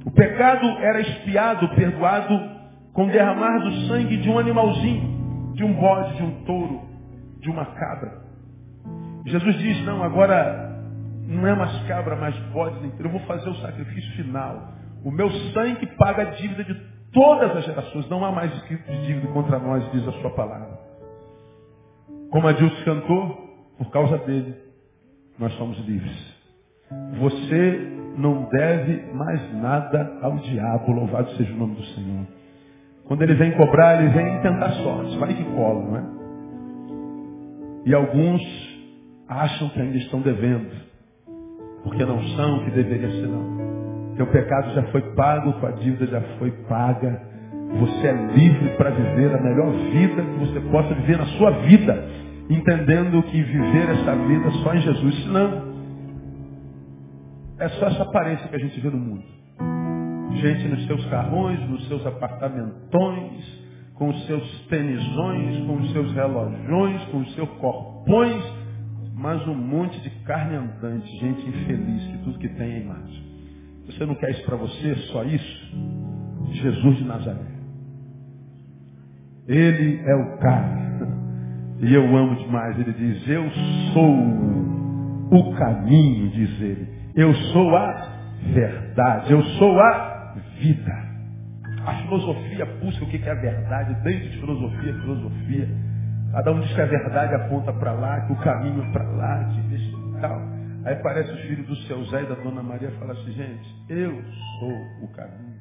o 0.04 0.10
pecado 0.10 0.66
era 0.80 1.00
expiado, 1.00 1.68
perdoado, 1.70 2.58
com 2.92 3.06
derramar 3.06 3.58
do 3.58 3.72
sangue 3.86 4.16
de 4.16 4.28
um 4.28 4.38
animalzinho, 4.38 5.52
de 5.54 5.64
um 5.64 5.72
bode, 5.74 6.16
de 6.16 6.22
um 6.22 6.44
touro, 6.44 6.82
de 7.40 7.50
uma 7.50 7.64
cabra. 7.64 8.22
Jesus 9.24 9.56
diz, 9.58 9.84
não, 9.84 10.02
agora 10.02 10.68
não 11.26 11.46
é 11.46 11.54
mais 11.54 11.86
cabra, 11.86 12.16
mais 12.16 12.36
bode 12.52 12.78
inteiro. 12.78 13.08
Eu 13.08 13.12
vou 13.12 13.20
fazer 13.20 13.48
o 13.48 13.54
sacrifício 13.56 14.16
final. 14.16 14.72
O 15.04 15.10
meu 15.10 15.30
sangue 15.52 15.86
paga 15.98 16.22
a 16.22 16.30
dívida 16.30 16.64
de 16.64 16.74
todas 17.12 17.56
as 17.56 17.64
gerações. 17.66 18.08
Não 18.08 18.24
há 18.24 18.32
mais 18.32 18.52
escrito 18.54 18.90
de 18.90 19.06
dívida 19.06 19.28
contra 19.28 19.58
nós, 19.58 19.90
diz 19.92 20.08
a 20.08 20.12
sua 20.12 20.30
palavra. 20.30 20.77
Como 22.30 22.46
a 22.46 22.52
Dilce 22.52 22.84
cantou, 22.84 23.48
por 23.78 23.90
causa 23.90 24.18
dele, 24.18 24.54
nós 25.38 25.52
somos 25.54 25.78
livres. 25.86 26.36
Você 27.18 27.98
não 28.16 28.48
deve 28.50 29.12
mais 29.14 29.54
nada 29.60 30.18
ao 30.22 30.36
diabo, 30.38 30.92
louvado 30.92 31.30
seja 31.32 31.52
o 31.52 31.56
nome 31.56 31.76
do 31.76 31.84
Senhor. 31.84 32.26
Quando 33.04 33.22
ele 33.22 33.34
vem 33.34 33.52
cobrar, 33.52 34.02
ele 34.02 34.12
vem 34.12 34.40
tentar 34.42 34.70
sorte, 34.72 35.16
vai 35.18 35.34
que 35.34 35.44
cola, 35.44 35.84
não 35.84 35.96
é? 35.96 36.18
E 37.86 37.94
alguns 37.94 38.42
acham 39.28 39.68
que 39.70 39.80
ainda 39.80 39.96
estão 39.96 40.20
devendo, 40.20 40.70
porque 41.84 42.04
não 42.04 42.22
são 42.36 42.58
o 42.58 42.64
que 42.64 42.70
deveria 42.72 43.10
ser 43.10 43.28
não. 43.28 44.14
Teu 44.16 44.26
pecado 44.26 44.74
já 44.74 44.82
foi 44.84 45.00
pago, 45.14 45.52
tua 45.54 45.72
dívida 45.72 46.06
já 46.06 46.20
foi 46.38 46.50
paga. 46.68 47.22
Você 47.76 48.06
é 48.06 48.12
livre 48.34 48.70
para 48.76 48.90
viver 48.90 49.34
a 49.34 49.42
melhor 49.42 49.70
vida 49.72 50.22
que 50.22 50.38
você 50.38 50.60
possa 50.70 50.94
viver 50.94 51.18
na 51.18 51.26
sua 51.26 51.50
vida, 51.50 52.08
entendendo 52.48 53.22
que 53.24 53.42
viver 53.42 53.90
essa 53.90 54.16
vida 54.16 54.50
só 54.62 54.74
em 54.74 54.80
Jesus, 54.80 55.14
senão 55.22 55.68
é 57.58 57.68
só 57.68 57.86
essa 57.88 58.02
aparência 58.04 58.48
que 58.48 58.56
a 58.56 58.58
gente 58.58 58.80
vê 58.80 58.88
no 58.88 58.98
mundo. 58.98 59.24
Gente 60.36 60.68
nos 60.68 60.86
seus 60.86 61.04
carrões, 61.06 61.60
nos 61.68 61.86
seus 61.88 62.06
apartamentões, 62.06 63.44
com 63.94 64.08
os 64.08 64.26
seus 64.26 64.66
tenisões, 64.68 65.66
com 65.66 65.76
os 65.76 65.92
seus 65.92 66.12
relojões, 66.12 67.02
com 67.06 67.18
os 67.18 67.34
seus 67.34 67.50
corpões, 67.58 68.42
mas 69.14 69.46
um 69.48 69.54
monte 69.54 70.00
de 70.00 70.10
carne 70.24 70.54
andante, 70.54 71.10
gente 71.18 71.48
infeliz, 71.48 72.02
que 72.06 72.18
tudo 72.18 72.38
que 72.38 72.48
tem 72.48 72.72
é 72.72 72.80
imagem. 72.80 73.24
Você 73.86 74.06
não 74.06 74.14
quer 74.14 74.30
isso 74.30 74.44
para 74.44 74.56
você, 74.56 74.94
só 75.12 75.24
isso? 75.24 75.76
Jesus 76.52 76.96
de 76.98 77.04
Nazaré. 77.04 77.57
Ele 79.48 80.02
é 80.04 80.14
o 80.14 80.36
cara. 80.36 80.78
E 81.80 81.94
eu 81.94 82.04
amo 82.16 82.36
demais. 82.36 82.78
Ele 82.78 82.92
diz, 82.92 83.26
eu 83.28 83.50
sou 83.94 84.14
o 85.30 85.54
caminho, 85.56 86.30
diz 86.30 86.60
ele. 86.60 86.88
Eu 87.14 87.34
sou 87.34 87.74
a 87.74 88.08
verdade. 88.52 89.32
Eu 89.32 89.42
sou 89.42 89.80
a 89.80 90.34
vida. 90.60 91.08
A 91.86 91.94
filosofia 92.02 92.66
busca 92.82 93.04
o 93.04 93.08
que 93.08 93.16
é 93.16 93.30
a 93.30 93.34
verdade, 93.34 93.94
dentro 94.02 94.28
de 94.28 94.38
filosofia, 94.38 94.92
filosofia. 95.00 95.68
Cada 96.32 96.52
um 96.52 96.60
diz 96.60 96.74
que 96.74 96.80
a 96.82 96.86
verdade 96.86 97.34
aponta 97.34 97.72
para 97.72 97.92
lá, 97.92 98.20
que 98.26 98.32
o 98.32 98.36
caminho 98.36 98.82
é 98.82 98.92
para 98.92 99.04
lá, 99.04 99.44
que 99.44 99.74
isso 99.74 100.14
e 100.16 100.20
tal. 100.20 100.38
Aí 100.84 100.92
aparece 100.92 101.32
o 101.32 101.36
filho 101.38 101.64
do 101.64 101.76
seu 101.76 102.04
Zé 102.06 102.22
e 102.22 102.26
da 102.26 102.34
dona 102.34 102.62
Maria 102.62 102.88
e 102.88 102.98
fala 102.98 103.12
assim, 103.12 103.32
gente, 103.32 103.74
eu 103.88 104.22
sou 104.58 105.04
o 105.04 105.08
caminho. 105.14 105.58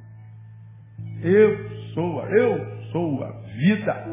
Eu 1.22 1.70
sou 1.94 2.22
a, 2.22 2.26
eu 2.30 2.77
sou 2.92 3.24
a 3.24 3.32
vida. 3.58 4.06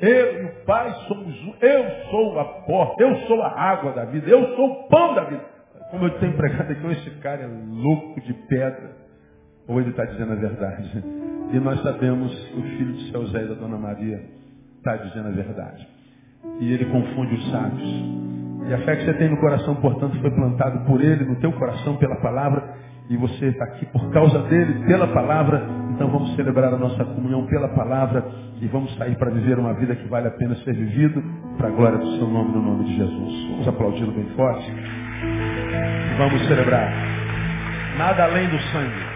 Eu 0.00 0.42
e 0.42 0.46
o 0.46 0.64
Pai 0.64 0.92
somos 1.08 1.34
um. 1.44 1.54
Eu 1.60 2.10
sou 2.10 2.38
a 2.38 2.44
porta, 2.44 3.02
eu 3.02 3.16
sou 3.26 3.42
a 3.42 3.48
água 3.48 3.92
da 3.92 4.04
vida, 4.04 4.28
eu 4.28 4.54
sou 4.54 4.66
o 4.66 4.88
pão 4.88 5.14
da 5.14 5.24
vida. 5.24 5.44
Como 5.90 6.04
eu 6.04 6.18
tenho 6.18 6.36
pregado 6.36 6.72
aqui, 6.72 6.86
esse 6.92 7.10
cara 7.20 7.42
é 7.42 7.46
louco 7.46 8.20
de 8.20 8.32
pedra. 8.32 8.96
Ou 9.66 9.80
ele 9.80 9.90
está 9.90 10.04
dizendo 10.04 10.32
a 10.32 10.36
verdade? 10.36 11.04
E 11.52 11.60
nós 11.60 11.82
sabemos 11.82 12.32
que 12.48 12.58
o 12.58 12.62
filho 12.62 12.92
de 12.92 13.10
seu 13.10 13.26
Zé 13.26 13.42
e 13.42 13.48
da 13.48 13.54
Dona 13.54 13.78
Maria 13.78 14.22
está 14.76 14.96
dizendo 14.96 15.28
a 15.28 15.32
verdade. 15.32 15.88
E 16.60 16.72
ele 16.72 16.84
confunde 16.86 17.34
os 17.34 17.50
sábios. 17.50 17.88
E 18.68 18.74
a 18.74 18.78
fé 18.78 18.96
que 18.96 19.04
você 19.04 19.14
tem 19.14 19.30
no 19.30 19.38
coração, 19.38 19.74
portanto, 19.76 20.20
foi 20.20 20.30
plantado 20.30 20.84
por 20.84 21.00
ele, 21.00 21.24
no 21.24 21.36
teu 21.36 21.52
coração, 21.52 21.96
pela 21.96 22.16
palavra. 22.16 22.74
E 23.10 23.16
você 23.16 23.46
está 23.46 23.64
aqui 23.64 23.86
por 23.86 24.10
causa 24.10 24.38
dele, 24.44 24.84
pela 24.86 25.06
palavra. 25.08 25.66
Então 25.94 26.08
vamos 26.10 26.36
celebrar 26.36 26.72
a 26.74 26.76
nossa 26.76 27.04
comunhão 27.04 27.46
pela 27.46 27.68
palavra. 27.68 28.24
E 28.60 28.66
vamos 28.66 28.94
sair 28.96 29.16
para 29.16 29.30
viver 29.30 29.58
uma 29.58 29.74
vida 29.74 29.94
que 29.96 30.06
vale 30.08 30.28
a 30.28 30.32
pena 30.32 30.54
ser 30.56 30.74
vivido. 30.74 31.22
Para 31.56 31.68
a 31.68 31.70
glória 31.70 31.98
do 31.98 32.18
seu 32.18 32.28
nome, 32.28 32.52
no 32.52 32.62
nome 32.62 32.84
de 32.84 32.96
Jesus. 32.96 33.50
Vamos 33.50 33.68
aplaudi-lo 33.68 34.12
bem 34.12 34.26
forte. 34.36 34.72
Vamos 36.18 36.46
celebrar. 36.46 36.92
Nada 37.96 38.24
além 38.24 38.48
do 38.48 38.58
sangue. 38.58 39.07